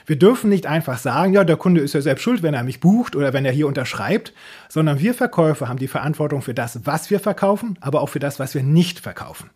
Wir 0.06 0.17
dürfen 0.17 0.50
nicht 0.50 0.65
einfach 0.65 0.98
sagen, 0.98 1.34
ja, 1.34 1.43
der 1.43 1.58
Kunde 1.58 1.82
ist 1.82 1.93
ja 1.93 2.02
selbst 2.02 2.24
schuld, 2.24 2.41
wenn 2.41 2.54
er 2.54 2.63
mich 2.63 2.80
bucht 2.80 3.15
oder 3.15 3.34
wenn 3.34 3.46
er 3.46 3.52
hier 3.52 3.67
unterschreibt, 3.67 4.34
sondern 4.70 5.00
wir 5.00 5.13
Verkäufer 5.13 5.67
haben 5.67 5.80
die 5.80 5.88
Verantwortung 5.88 6.41
für 6.41 6.54
das, 6.54 6.86
was 6.86 7.10
wir 7.10 7.20
verkaufen, 7.20 7.78
aber 7.82 8.02
auch 8.02 8.10
für 8.10 8.20
das, 8.20 8.39
was 8.39 8.56
wir 8.56 8.63
nicht 8.63 9.00
verkaufen. 9.00 9.50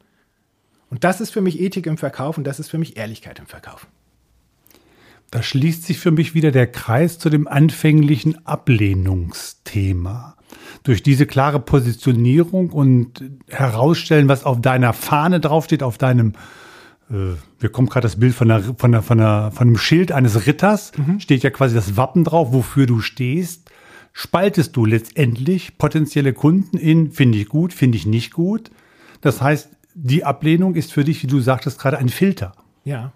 Und 0.89 1.03
das 1.05 1.21
ist 1.21 1.31
für 1.31 1.41
mich 1.41 1.59
Ethik 1.59 1.87
im 1.87 1.97
Verkauf 1.97 2.37
und 2.37 2.43
das 2.45 2.59
ist 2.59 2.69
für 2.69 2.77
mich 2.77 2.97
Ehrlichkeit 2.97 3.39
im 3.39 3.47
Verkauf. 3.47 3.87
Da 5.31 5.41
schließt 5.41 5.85
sich 5.85 5.97
für 5.99 6.11
mich 6.11 6.33
wieder 6.33 6.51
der 6.51 6.67
Kreis 6.67 7.17
zu 7.17 7.29
dem 7.29 7.47
anfänglichen 7.47 8.45
Ablehnungsthema 8.45 10.35
durch 10.83 11.03
diese 11.03 11.25
klare 11.25 11.59
Positionierung 11.59 12.69
und 12.69 13.23
herausstellen, 13.47 14.27
was 14.27 14.43
auf 14.43 14.61
deiner 14.61 14.93
Fahne 14.93 15.39
draufsteht, 15.39 15.83
auf 15.83 15.97
deinem, 15.97 16.33
äh, 17.09 17.35
wir 17.59 17.69
kommen 17.69 17.87
gerade 17.89 18.05
das 18.05 18.19
Bild 18.19 18.33
von, 18.33 18.47
der, 18.47 18.61
von, 18.77 18.91
der, 18.91 19.01
von, 19.01 19.17
der, 19.17 19.51
von 19.53 19.67
einem 19.67 19.77
Schild 19.77 20.11
eines 20.11 20.45
Ritters, 20.47 20.91
mhm. 20.97 21.19
steht 21.19 21.43
ja 21.43 21.49
quasi 21.49 21.75
das 21.75 21.97
Wappen 21.97 22.23
drauf, 22.23 22.53
wofür 22.53 22.85
du 22.85 22.99
stehst. 23.01 23.69
spaltest 24.13 24.75
du 24.75 24.85
letztendlich 24.85 25.77
potenzielle 25.77 26.33
Kunden 26.33 26.77
in 26.77 27.11
finde 27.11 27.37
ich 27.37 27.47
gut, 27.47 27.73
finde 27.73 27.97
ich 27.97 28.05
nicht 28.05 28.33
gut. 28.33 28.71
Das 29.21 29.41
heißt, 29.41 29.69
die 29.93 30.23
Ablehnung 30.23 30.75
ist 30.75 30.91
für 30.93 31.03
dich, 31.03 31.21
wie 31.23 31.27
du 31.27 31.39
sagtest, 31.39 31.79
gerade 31.79 31.97
ein 31.97 32.09
Filter. 32.09 32.53
Ja. 32.83 33.13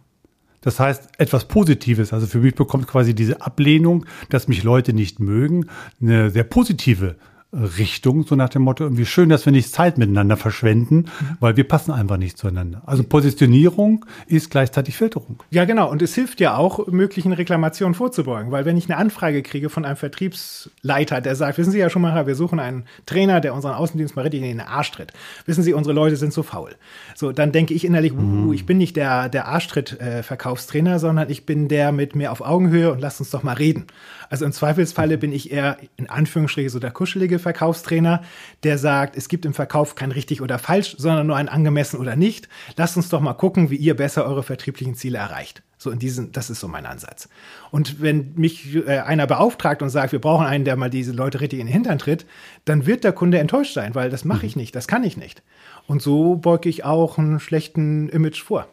Das 0.61 0.79
heißt, 0.79 1.09
etwas 1.19 1.45
Positives. 1.45 2.11
Also 2.11 2.25
für 2.25 2.39
mich 2.39 2.55
bekommt 2.55 2.87
quasi 2.87 3.13
diese 3.13 3.41
Ablehnung, 3.41 4.05
dass 4.29 4.47
mich 4.47 4.63
Leute 4.63 4.93
nicht 4.93 5.19
mögen, 5.19 5.67
eine 6.01 6.31
sehr 6.31 6.43
positive 6.43 7.17
Richtung, 7.55 8.25
so 8.25 8.35
nach 8.35 8.49
dem 8.49 8.63
Motto, 8.63 8.83
irgendwie 8.83 9.05
schön, 9.05 9.29
dass 9.29 9.45
wir 9.45 9.53
nicht 9.53 9.71
Zeit 9.71 9.97
miteinander 9.97 10.35
verschwenden, 10.35 11.05
weil 11.39 11.55
wir 11.55 11.65
passen 11.65 11.91
einfach 11.91 12.17
nicht 12.17 12.37
zueinander. 12.37 12.81
Also 12.85 13.03
Positionierung 13.03 14.05
ist 14.27 14.51
gleichzeitig 14.51 14.97
Filterung. 14.97 15.41
Ja, 15.51 15.65
genau. 15.65 15.89
Und 15.89 16.01
es 16.01 16.13
hilft 16.15 16.41
ja 16.41 16.57
auch, 16.57 16.87
möglichen 16.87 17.31
Reklamationen 17.31 17.95
vorzubeugen, 17.95 18.51
weil 18.51 18.65
wenn 18.65 18.77
ich 18.77 18.89
eine 18.89 18.97
Anfrage 18.97 19.41
kriege 19.41 19.69
von 19.69 19.85
einem 19.85 19.95
Vertriebsleiter, 19.95 21.21
der 21.21 21.35
sagt, 21.35 21.57
wissen 21.57 21.71
Sie 21.71 21.79
ja 21.79 21.89
schon 21.89 22.01
mal, 22.01 22.27
wir 22.27 22.35
suchen 22.35 22.59
einen 22.59 22.83
Trainer, 23.05 23.39
der 23.39 23.53
unseren 23.53 23.73
Außendienst 23.73 24.15
mal 24.15 24.23
richtig 24.23 24.41
in 24.41 24.47
den 24.47 24.61
Arsch 24.61 24.91
tritt. 24.91 25.13
Wissen 25.45 25.63
Sie, 25.63 25.73
unsere 25.73 25.93
Leute 25.93 26.17
sind 26.17 26.33
so 26.33 26.43
faul. 26.43 26.75
So, 27.15 27.31
dann 27.31 27.51
denke 27.51 27.73
ich 27.73 27.85
innerlich, 27.85 28.13
uh, 28.13 28.51
ich 28.53 28.65
bin 28.65 28.77
nicht 28.77 28.97
der, 28.97 29.29
der 29.29 29.47
Arschtritt-Verkaufstrainer, 29.47 30.99
sondern 30.99 31.29
ich 31.29 31.45
bin 31.45 31.67
der 31.67 31.91
mit 31.91 32.15
mir 32.15 32.31
auf 32.31 32.41
Augenhöhe 32.41 32.91
und 32.91 32.99
lasst 32.99 33.19
uns 33.21 33.29
doch 33.29 33.43
mal 33.43 33.53
reden. 33.53 33.85
Also 34.29 34.45
im 34.45 34.51
Zweifelsfalle 34.51 35.17
bin 35.17 35.31
ich 35.31 35.51
eher 35.51 35.77
in 35.97 36.09
Anführungsstrichen 36.09 36.69
so 36.69 36.79
der 36.79 36.91
kuschelige 36.91 37.39
Verkaufstrainer, 37.45 38.23
der 38.63 38.79
sagt, 38.79 39.15
es 39.15 39.29
gibt 39.29 39.45
im 39.45 39.53
Verkauf 39.53 39.93
kein 39.93 40.11
richtig 40.11 40.41
oder 40.41 40.57
falsch, 40.57 40.95
sondern 40.97 41.27
nur 41.27 41.35
ein 41.35 41.47
angemessen 41.47 41.99
oder 41.99 42.15
nicht. 42.15 42.49
Lasst 42.75 42.97
uns 42.97 43.09
doch 43.09 43.21
mal 43.21 43.35
gucken, 43.35 43.69
wie 43.69 43.75
ihr 43.75 43.95
besser 43.95 44.25
eure 44.25 44.41
vertrieblichen 44.41 44.95
Ziele 44.95 45.19
erreicht. 45.19 45.61
So 45.77 45.91
in 45.91 45.99
diesem, 45.99 46.31
das 46.31 46.49
ist 46.49 46.59
so 46.59 46.67
mein 46.67 46.87
Ansatz. 46.87 47.29
Und 47.69 48.01
wenn 48.01 48.33
mich 48.33 48.75
äh, 48.75 48.97
einer 48.97 49.27
beauftragt 49.27 49.83
und 49.83 49.89
sagt, 49.89 50.11
wir 50.11 50.19
brauchen 50.19 50.47
einen, 50.47 50.65
der 50.65 50.75
mal 50.75 50.89
diese 50.89 51.11
Leute 51.11 51.39
richtig 51.39 51.59
in 51.59 51.67
den 51.67 51.73
Hintern 51.73 51.99
tritt, 51.99 52.25
dann 52.63 52.87
wird 52.87 53.03
der 53.03 53.13
Kunde 53.13 53.37
enttäuscht 53.37 53.75
sein, 53.75 53.93
weil 53.93 54.09
das 54.09 54.25
mache 54.25 54.47
ich 54.47 54.55
nicht, 54.55 54.75
das 54.75 54.87
kann 54.87 55.03
ich 55.03 55.17
nicht. 55.17 55.43
Und 55.85 56.01
so 56.01 56.37
beuge 56.37 56.67
ich 56.67 56.83
auch 56.83 57.19
einen 57.19 57.39
schlechten 57.39 58.09
Image 58.09 58.41
vor. 58.41 58.67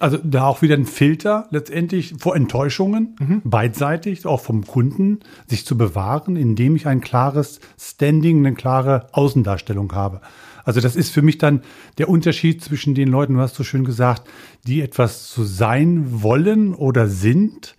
Also 0.00 0.18
da 0.22 0.46
auch 0.46 0.62
wieder 0.62 0.76
ein 0.76 0.86
Filter 0.86 1.48
letztendlich 1.50 2.14
vor 2.18 2.36
Enttäuschungen, 2.36 3.16
mhm. 3.18 3.42
beidseitig, 3.44 4.26
auch 4.26 4.40
vom 4.40 4.66
Kunden, 4.66 5.20
sich 5.46 5.66
zu 5.66 5.76
bewahren, 5.76 6.36
indem 6.36 6.76
ich 6.76 6.86
ein 6.86 7.00
klares 7.00 7.60
Standing, 7.80 8.38
eine 8.38 8.54
klare 8.54 9.08
Außendarstellung 9.12 9.92
habe. 9.92 10.20
Also 10.64 10.80
das 10.80 10.96
ist 10.96 11.10
für 11.10 11.22
mich 11.22 11.38
dann 11.38 11.62
der 11.96 12.08
Unterschied 12.08 12.62
zwischen 12.62 12.94
den 12.94 13.08
Leuten, 13.08 13.34
du 13.34 13.40
hast 13.40 13.54
so 13.54 13.64
schön 13.64 13.84
gesagt, 13.84 14.28
die 14.66 14.82
etwas 14.82 15.30
zu 15.30 15.44
sein 15.44 16.22
wollen 16.22 16.74
oder 16.74 17.08
sind. 17.08 17.74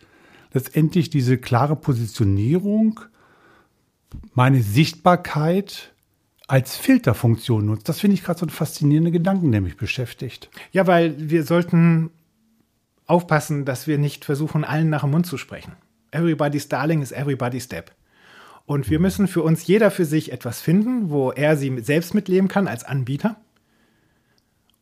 Letztendlich 0.54 1.12
diese 1.12 1.38
klare 1.38 1.76
Positionierung, 1.76 3.00
meine 4.34 4.64
Sichtbarkeit, 4.64 5.94
als 6.50 6.78
Filterfunktion 6.78 7.68
nutzt. 7.68 7.88
Das 7.88 8.00
finde 8.00 8.16
ich 8.16 8.24
gerade 8.24 8.40
so 8.40 8.46
ein 8.46 8.50
faszinierender 8.50 9.12
Gedanken, 9.12 9.52
der 9.52 9.62
mich 9.62 9.78
beschäftigt. 9.78 10.50
Ja, 10.72 10.88
weil 10.88 11.14
wir 11.30 11.44
sollten 11.44 12.10
aufpassen, 13.06 13.66
dass 13.66 13.86
wir 13.86 14.00
nicht 14.00 14.26
versuchen, 14.26 14.64
allen 14.64 14.90
nach 14.90 15.02
dem 15.02 15.12
Mund 15.12 15.28
zu 15.28 15.38
sprechen. 15.38 15.74
Everybody's 16.12 16.68
Darling 16.68 17.04
is 17.04 17.12
everybody's 17.12 17.66
Step. 17.66 17.92
Und 18.66 18.90
wir 18.90 19.00
müssen 19.00 19.28
für 19.28 19.44
uns 19.44 19.66
jeder 19.68 19.92
für 19.92 20.06
sich 20.06 20.32
etwas 20.32 20.60
finden, 20.60 21.12
wo 21.12 21.32
er 21.32 21.56
sie 21.56 21.80
selbst 21.82 22.16
mitleben 22.16 22.48
kann 22.48 22.68
als 22.68 22.84
Anbieter 22.84 23.36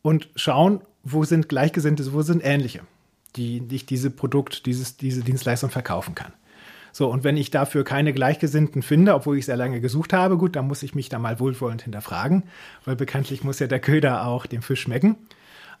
und 0.00 0.30
schauen, 0.36 0.80
wo 1.04 1.24
sind 1.24 1.50
Gleichgesinnte, 1.50 2.12
wo 2.14 2.22
sind 2.22 2.42
Ähnliche, 2.42 2.80
die 3.36 3.60
nicht 3.60 3.90
diese 3.90 4.10
Produkt, 4.10 4.64
dieses, 4.64 4.96
diese 4.96 5.22
Dienstleistung 5.22 5.68
verkaufen 5.68 6.14
kann. 6.14 6.32
So, 6.92 7.10
und 7.10 7.24
wenn 7.24 7.36
ich 7.36 7.50
dafür 7.50 7.84
keine 7.84 8.12
Gleichgesinnten 8.12 8.82
finde, 8.82 9.14
obwohl 9.14 9.38
ich 9.38 9.46
sehr 9.46 9.56
lange 9.56 9.80
gesucht 9.80 10.12
habe, 10.12 10.36
gut, 10.36 10.56
dann 10.56 10.66
muss 10.66 10.82
ich 10.82 10.94
mich 10.94 11.08
da 11.08 11.18
mal 11.18 11.40
wohlwollend 11.40 11.82
hinterfragen, 11.82 12.44
weil 12.84 12.96
bekanntlich 12.96 13.44
muss 13.44 13.58
ja 13.58 13.66
der 13.66 13.80
Köder 13.80 14.26
auch 14.26 14.46
dem 14.46 14.62
Fisch 14.62 14.82
schmecken. 14.82 15.16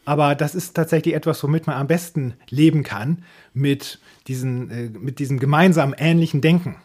Aber 0.04 0.34
das 0.34 0.54
ist 0.54 0.74
tatsächlich 0.74 1.14
etwas, 1.14 1.42
womit 1.42 1.66
man 1.66 1.76
am 1.76 1.86
besten 1.86 2.34
leben 2.48 2.82
kann, 2.82 3.24
mit, 3.52 3.98
diesen, 4.26 4.70
äh, 4.70 4.88
mit 4.88 5.18
diesem 5.18 5.38
gemeinsamen 5.38 5.94
ähnlichen 5.98 6.40
Denken 6.40 6.76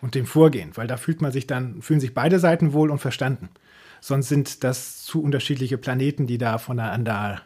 und 0.00 0.14
dem 0.14 0.26
Vorgehen, 0.26 0.70
weil 0.76 0.86
da 0.86 0.96
fühlt 0.96 1.20
man 1.20 1.32
sich 1.32 1.46
dann, 1.46 1.82
fühlen 1.82 2.00
sich 2.00 2.14
beide 2.14 2.38
Seiten 2.38 2.72
wohl 2.72 2.90
und 2.90 2.98
verstanden. 2.98 3.50
Sonst 4.00 4.28
sind 4.28 4.64
das 4.64 5.04
zu 5.04 5.22
unterschiedliche 5.22 5.76
Planeten, 5.76 6.26
die 6.26 6.38
da 6.38 6.56
voneinander, 6.56 7.42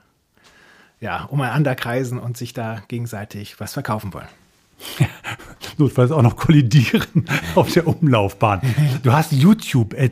ja, 1.01 1.25
umeinander 1.25 1.75
kreisen 1.75 2.19
und 2.19 2.37
sich 2.37 2.53
da 2.53 2.83
gegenseitig 2.87 3.59
was 3.59 3.73
verkaufen 3.73 4.15
wollen. 4.15 4.29
notfalls 5.79 6.11
auch 6.11 6.23
noch 6.23 6.37
kollidieren 6.37 7.27
auf 7.55 7.73
der 7.73 7.87
Umlaufbahn. 7.87 8.61
Du 9.03 9.13
hast 9.13 9.33
YouTube 9.33 9.95
äh, 9.95 10.11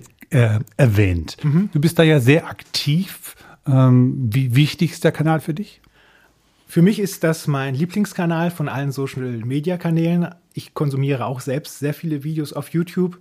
erwähnt. 0.77 1.37
Mhm. 1.43 1.71
Du 1.73 1.81
bist 1.81 1.99
da 1.99 2.03
ja 2.03 2.21
sehr 2.21 2.47
aktiv. 2.47 3.37
Ähm, 3.67 4.29
wie 4.33 4.55
wichtig 4.55 4.93
ist 4.93 5.05
der 5.05 5.13
Kanal 5.13 5.41
für 5.41 5.55
dich? 5.55 5.81
Für 6.67 6.83
mich 6.83 6.99
ist 6.99 7.23
das 7.23 7.47
mein 7.47 7.75
Lieblingskanal 7.75 8.51
von 8.51 8.69
allen 8.69 8.93
Social-Media-Kanälen. 8.93 10.35
Ich 10.55 10.73
konsumiere 10.73 11.27
auch 11.27 11.41
selbst 11.41 11.79
sehr 11.79 11.93
viele 11.93 12.25
Videos 12.25 12.55
auf 12.55 12.71
YouTube 12.71 13.19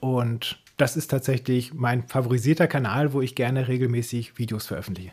und 0.00 0.58
das 0.76 0.96
ist 0.96 1.08
tatsächlich 1.08 1.74
mein 1.74 2.06
favorisierter 2.08 2.66
Kanal, 2.66 3.12
wo 3.12 3.20
ich 3.20 3.34
gerne 3.34 3.68
regelmäßig 3.68 4.38
Videos 4.38 4.66
veröffentliche. 4.66 5.12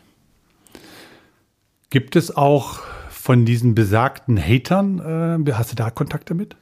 Gibt 1.90 2.16
es 2.16 2.36
auch 2.36 2.80
von 3.08 3.44
diesen 3.44 3.74
besagten 3.74 4.36
Hatern, 4.36 5.44
äh, 5.46 5.52
hast 5.52 5.72
du 5.72 5.76
da 5.76 5.90
Kontakt 5.90 6.30
damit? 6.30 6.56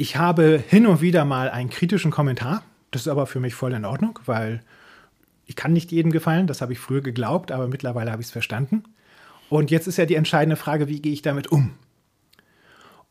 Ich 0.00 0.16
habe 0.16 0.62
hin 0.64 0.86
und 0.86 1.00
wieder 1.00 1.24
mal 1.24 1.50
einen 1.50 1.70
kritischen 1.70 2.12
Kommentar. 2.12 2.62
Das 2.92 3.02
ist 3.02 3.08
aber 3.08 3.26
für 3.26 3.40
mich 3.40 3.54
voll 3.54 3.72
in 3.72 3.84
Ordnung, 3.84 4.20
weil 4.26 4.62
ich 5.44 5.56
kann 5.56 5.72
nicht 5.72 5.90
jedem 5.90 6.12
gefallen. 6.12 6.46
Das 6.46 6.60
habe 6.60 6.72
ich 6.72 6.78
früher 6.78 7.00
geglaubt, 7.00 7.50
aber 7.50 7.66
mittlerweile 7.66 8.12
habe 8.12 8.22
ich 8.22 8.28
es 8.28 8.32
verstanden. 8.32 8.84
Und 9.48 9.72
jetzt 9.72 9.88
ist 9.88 9.98
ja 9.98 10.06
die 10.06 10.14
entscheidende 10.14 10.54
Frage, 10.54 10.86
wie 10.86 11.02
gehe 11.02 11.12
ich 11.12 11.22
damit 11.22 11.48
um? 11.48 11.72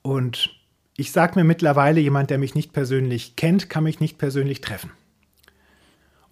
Und 0.02 0.58
ich 0.96 1.12
sage 1.12 1.38
mir 1.38 1.44
mittlerweile, 1.44 2.00
jemand, 2.00 2.30
der 2.30 2.38
mich 2.38 2.56
nicht 2.56 2.72
persönlich 2.72 3.36
kennt, 3.36 3.70
kann 3.70 3.84
mich 3.84 4.00
nicht 4.00 4.18
persönlich 4.18 4.62
treffen. 4.62 4.92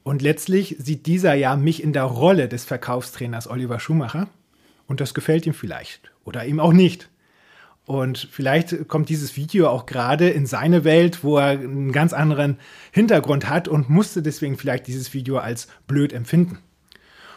Und 0.04 0.22
letztlich 0.22 0.78
sieht 0.80 1.06
dieser 1.06 1.34
ja 1.34 1.58
mich 1.58 1.84
in 1.84 1.92
der 1.92 2.04
Rolle 2.04 2.48
des 2.48 2.64
Verkaufstrainers 2.64 3.50
Oliver 3.50 3.82
Schumacher 3.82 4.30
und 4.88 5.02
das 5.02 5.14
gefällt 5.14 5.46
ihm 5.48 5.54
vielleicht 5.54 6.12
oder 6.24 6.46
ihm 6.46 6.62
auch 6.62 6.72
nicht. 6.72 7.10
Und 7.86 8.28
vielleicht 8.32 8.88
kommt 8.88 9.10
dieses 9.10 9.36
Video 9.38 9.70
auch 9.70 9.86
gerade 9.86 10.30
in 10.30 10.48
seine 10.48 10.84
Welt, 10.84 11.24
wo 11.24 11.38
er 11.38 11.50
einen 11.50 11.92
ganz 11.92 12.14
anderen 12.14 12.58
Hintergrund 12.92 13.48
hat 13.48 13.68
und 13.68 13.90
musste 13.90 14.24
deswegen 14.24 14.58
vielleicht 14.58 14.88
dieses 14.88 15.14
Video 15.14 15.38
als 15.38 15.68
blöd 15.86 16.12
empfinden. 16.12 16.58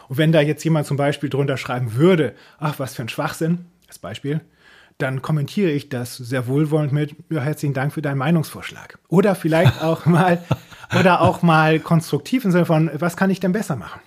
Und 0.07 0.17
wenn 0.17 0.31
da 0.31 0.41
jetzt 0.41 0.63
jemand 0.63 0.87
zum 0.87 0.97
Beispiel 0.97 1.29
drunter 1.29 1.57
schreiben 1.57 1.93
würde, 1.93 2.33
ach, 2.57 2.79
was 2.79 2.95
für 2.95 3.03
ein 3.03 3.09
Schwachsinn, 3.09 3.65
als 3.87 3.99
Beispiel, 3.99 4.41
dann 4.97 5.21
kommentiere 5.21 5.69
ich 5.69 5.89
das 5.89 6.17
sehr 6.17 6.47
wohlwollend 6.47 6.91
mit, 6.91 7.15
ja, 7.29 7.41
herzlichen 7.41 7.75
Dank 7.75 7.93
für 7.93 8.01
deinen 8.01 8.17
Meinungsvorschlag. 8.17 8.97
Oder 9.07 9.35
vielleicht 9.35 9.81
auch 9.83 10.07
mal, 10.07 10.43
oder 10.99 11.21
auch 11.21 11.43
mal 11.43 11.79
konstruktiv 11.79 12.43
im 12.43 12.51
Sinne 12.51 12.65
von, 12.65 12.89
was 12.95 13.15
kann 13.15 13.29
ich 13.29 13.39
denn 13.39 13.51
besser 13.51 13.75
machen? 13.75 14.01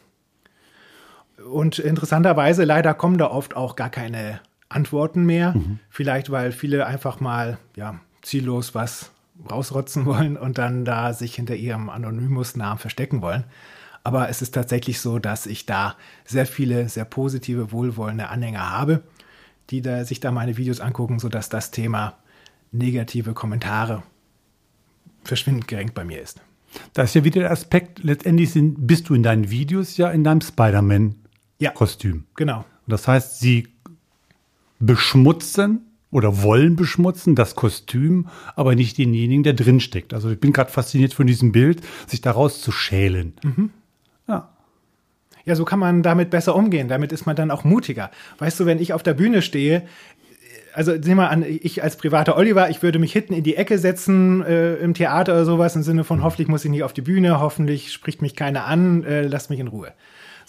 Und 1.50 1.78
interessanterweise, 1.78 2.64
leider 2.64 2.94
kommen 2.94 3.16
da 3.16 3.28
oft 3.28 3.54
auch 3.56 3.76
gar 3.76 3.90
keine 3.90 4.40
Antworten 4.74 5.24
mehr. 5.24 5.54
Mhm. 5.54 5.78
Vielleicht, 5.88 6.30
weil 6.30 6.52
viele 6.52 6.86
einfach 6.86 7.20
mal 7.20 7.58
ja, 7.76 8.00
ziellos 8.22 8.74
was 8.74 9.10
rausrotzen 9.50 10.06
wollen 10.06 10.36
und 10.36 10.58
dann 10.58 10.84
da 10.84 11.12
sich 11.12 11.34
hinter 11.34 11.54
ihrem 11.54 11.88
Anonymous-Namen 11.88 12.78
verstecken 12.78 13.22
wollen. 13.22 13.44
Aber 14.04 14.28
es 14.28 14.42
ist 14.42 14.52
tatsächlich 14.52 15.00
so, 15.00 15.18
dass 15.18 15.46
ich 15.46 15.64
da 15.64 15.96
sehr 16.24 16.46
viele, 16.46 16.88
sehr 16.88 17.04
positive, 17.04 17.70
wohlwollende 17.70 18.28
Anhänger 18.28 18.70
habe, 18.70 19.02
die 19.70 19.80
da, 19.80 20.04
sich 20.04 20.20
da 20.20 20.32
meine 20.32 20.56
Videos 20.56 20.80
angucken, 20.80 21.18
sodass 21.18 21.48
das 21.48 21.70
Thema 21.70 22.16
negative 22.72 23.32
Kommentare 23.32 24.02
verschwindend 25.24 25.68
gering 25.68 25.92
bei 25.94 26.04
mir 26.04 26.20
ist. 26.20 26.40
Da 26.94 27.02
ist 27.02 27.14
ja 27.14 27.22
wieder 27.22 27.40
der 27.40 27.50
Aspekt, 27.50 28.02
letztendlich 28.02 28.50
sind, 28.50 28.86
bist 28.86 29.08
du 29.08 29.14
in 29.14 29.22
deinen 29.22 29.50
Videos 29.50 29.96
ja 29.98 30.10
in 30.10 30.24
deinem 30.24 30.40
Spider-Man 30.40 31.16
ja. 31.62 31.70
Genau. 32.34 32.64
Das 32.88 33.06
heißt, 33.06 33.38
sie 33.38 33.68
beschmutzen 34.86 35.86
oder 36.10 36.42
wollen 36.42 36.76
beschmutzen 36.76 37.34
das 37.34 37.54
Kostüm, 37.54 38.28
aber 38.54 38.74
nicht 38.74 38.98
denjenigen, 38.98 39.42
der 39.42 39.54
drinsteckt. 39.54 40.12
Also 40.12 40.30
ich 40.30 40.38
bin 40.38 40.52
gerade 40.52 40.70
fasziniert 40.70 41.14
von 41.14 41.26
diesem 41.26 41.52
Bild, 41.52 41.80
sich 42.06 42.20
daraus 42.20 42.60
zu 42.60 42.70
schälen. 42.70 43.32
Mhm. 43.42 43.70
Ja. 44.28 44.50
Ja, 45.44 45.56
so 45.56 45.64
kann 45.64 45.78
man 45.78 46.02
damit 46.02 46.30
besser 46.30 46.54
umgehen. 46.54 46.88
Damit 46.88 47.12
ist 47.12 47.26
man 47.26 47.34
dann 47.34 47.50
auch 47.50 47.64
mutiger. 47.64 48.10
Weißt 48.38 48.60
du, 48.60 48.66
wenn 48.66 48.78
ich 48.78 48.92
auf 48.92 49.02
der 49.02 49.14
Bühne 49.14 49.40
stehe, 49.40 49.84
also 50.74 50.92
nehmen 50.92 51.16
wir 51.16 51.30
an, 51.30 51.44
ich 51.46 51.82
als 51.82 51.96
privater 51.96 52.36
Oliver, 52.36 52.70
ich 52.70 52.82
würde 52.82 52.98
mich 52.98 53.12
hinten 53.12 53.34
in 53.34 53.42
die 53.42 53.56
Ecke 53.56 53.78
setzen 53.78 54.42
äh, 54.42 54.74
im 54.76 54.94
Theater 54.94 55.32
oder 55.32 55.44
sowas 55.44 55.76
im 55.76 55.82
Sinne 55.82 56.04
von, 56.04 56.22
hoffentlich 56.22 56.48
muss 56.48 56.64
ich 56.64 56.70
nicht 56.70 56.82
auf 56.82 56.92
die 56.92 57.02
Bühne, 57.02 57.40
hoffentlich 57.40 57.92
spricht 57.92 58.22
mich 58.22 58.36
keiner 58.36 58.66
an, 58.66 59.04
äh, 59.04 59.22
lasst 59.22 59.50
mich 59.50 59.60
in 59.60 59.68
Ruhe. 59.68 59.92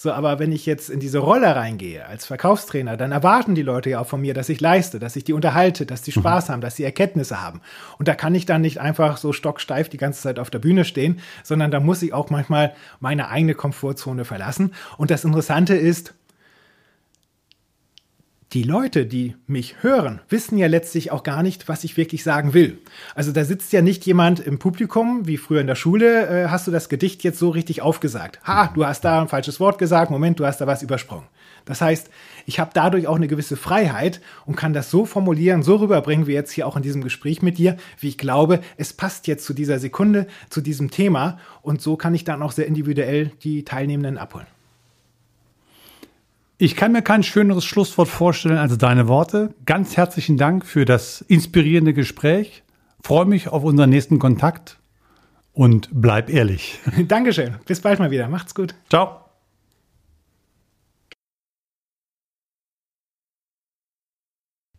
So, 0.04 0.12
aber 0.12 0.38
wenn 0.38 0.52
ich 0.52 0.66
jetzt 0.66 0.90
in 0.90 1.00
diese 1.00 1.20
Rolle 1.20 1.56
reingehe 1.56 2.06
als 2.06 2.26
Verkaufstrainer, 2.26 2.98
dann 2.98 3.14
erwarten 3.14 3.56
die 3.56 3.62
Leute 3.62 3.92
ja 3.92 4.02
auch 4.02 4.06
von 4.06 4.20
mir, 4.20 4.34
dass 4.34 4.50
ich 4.50 4.60
leiste, 4.60 5.00
dass 5.00 5.16
ich 5.16 5.24
die 5.24 5.32
unterhalte, 5.32 5.86
dass 5.86 6.02
die 6.02 6.12
mhm. 6.12 6.20
Spaß 6.20 6.50
mhm. 6.50 6.52
haben, 6.52 6.60
dass 6.60 6.76
sie 6.76 6.84
Erkenntnisse 6.84 7.42
haben. 7.42 7.62
Und 8.00 8.10
da 8.10 8.14
kann 8.14 8.36
ich 8.36 8.46
dann 8.46 8.60
nicht 8.60 8.82
einfach 8.82 9.16
so 9.16 9.32
stocksteif 9.32 9.88
die 9.88 9.96
ganze 9.96 10.22
Zeit 10.22 10.40
auf 10.40 10.50
der 10.50 10.60
Bühne 10.60 10.84
stehen, 10.84 11.22
sondern 11.42 11.72
da 11.72 11.80
muss 11.80 12.02
ich 12.02 12.12
auch 12.12 12.30
manchmal 12.30 12.74
meine 13.00 13.30
eigene 13.30 13.56
Komfortzone 13.56 14.26
verlassen. 14.26 14.74
Und 14.98 15.10
das 15.10 15.24
Interessante 15.24 15.76
ist, 15.76 16.14
die 18.54 18.64
Leute, 18.64 19.08
die 19.08 19.36
mich 19.48 19.82
hören, 19.82 20.22
wissen 20.30 20.60
ja 20.60 20.68
letztlich 20.68 21.12
auch 21.12 21.24
gar 21.24 21.42
nicht, 21.42 21.68
was 21.68 21.84
ich 21.84 21.98
wirklich 21.98 22.24
sagen 22.24 22.54
will. 22.54 22.78
Also 23.16 23.32
da 23.32 23.46
sitzt 23.46 23.74
ja 23.74 23.82
nicht 23.82 24.06
jemand 24.06 24.40
im 24.40 24.60
Publikum, 24.60 25.26
wie 25.26 25.38
früher 25.38 25.62
in 25.62 25.68
der 25.68 25.76
Schule, 25.76 26.28
äh, 26.28 26.50
hast 26.50 26.68
du 26.68 26.72
das 26.72 26.88
Gedicht 26.88 27.24
jetzt 27.24 27.40
so 27.40 27.50
richtig 27.50 27.82
aufgesagt. 27.82 28.40
Ha, 28.44 28.68
du 28.68 28.86
hast 28.86 29.06
da 29.06 29.22
ein 29.22 29.28
falsches 29.28 29.60
Wort 29.60 29.80
gesagt, 29.80 30.12
Moment, 30.12 30.40
du 30.40 30.46
hast 30.46 30.62
da 30.62 30.68
was 30.68 30.84
übersprungen. 30.84 31.26
Das 31.66 31.82
heißt, 31.82 32.12
ich 32.46 32.60
habe 32.60 32.72
dadurch 32.74 33.08
auch 33.08 33.16
eine 33.16 33.28
gewisse 33.28 33.56
Freiheit 33.56 34.22
und 34.46 34.56
kann 34.56 34.74
das 34.74 34.92
so 34.92 35.06
formulieren, 35.06 35.64
so 35.64 35.78
rüberbringen, 35.78 36.28
wie 36.28 36.34
jetzt 36.34 36.52
hier 36.52 36.68
auch 36.68 36.76
in 36.76 36.84
diesem 36.84 37.02
Gespräch 37.02 37.42
mit 37.42 37.58
dir, 37.58 37.78
wie 38.00 38.10
ich 38.10 38.18
glaube, 38.18 38.60
es 38.78 38.94
passt 38.94 39.28
jetzt 39.28 39.46
zu 39.46 39.54
dieser 39.54 39.80
Sekunde, 39.80 40.28
zu 40.50 40.62
diesem 40.62 40.92
Thema 40.92 41.40
und 41.62 41.82
so 41.82 41.96
kann 41.96 42.14
ich 42.14 42.24
dann 42.24 42.44
auch 42.44 42.52
sehr 42.52 42.68
individuell 42.68 43.32
die 43.44 43.64
Teilnehmenden 43.64 44.18
abholen. 44.18 44.48
Ich 46.58 46.76
kann 46.76 46.92
mir 46.92 47.02
kein 47.02 47.24
schöneres 47.24 47.66
Schlusswort 47.66 48.08
vorstellen 48.08 48.58
als 48.58 48.78
deine 48.78 49.08
Worte. 49.08 49.56
Ganz 49.66 49.98
herzlichen 49.98 50.38
Dank 50.38 50.66
für 50.66 50.86
das 50.86 51.22
inspirierende 51.22 51.94
Gespräch. 51.94 52.64
Freue 53.02 53.26
mich 53.26 53.48
auf 53.48 53.64
unseren 53.64 53.90
nächsten 53.90 54.20
Kontakt 54.20 54.80
und 55.52 55.90
bleib 55.92 56.30
ehrlich. 56.30 56.80
Dankeschön. 57.08 57.56
Bis 57.66 57.82
bald 57.82 58.00
mal 58.00 58.12
wieder. 58.12 58.28
Macht's 58.30 58.54
gut. 58.54 58.76
Ciao. 58.90 59.20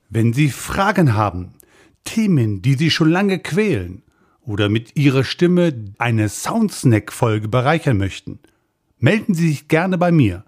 Wenn 0.08 0.32
Sie 0.32 0.50
Fragen 0.50 1.14
haben, 1.14 1.54
Themen, 2.04 2.62
die 2.62 2.74
Sie 2.74 2.90
schon 2.90 3.10
lange 3.10 3.40
quälen 3.40 4.04
oder 4.42 4.68
mit 4.68 4.94
Ihrer 4.96 5.24
Stimme 5.24 5.74
eine 5.98 6.28
Soundsnack-Folge 6.28 7.48
bereichern 7.48 7.96
möchten, 7.96 8.38
melden 8.98 9.34
Sie 9.34 9.48
sich 9.48 9.66
gerne 9.66 9.98
bei 9.98 10.12
mir 10.12 10.44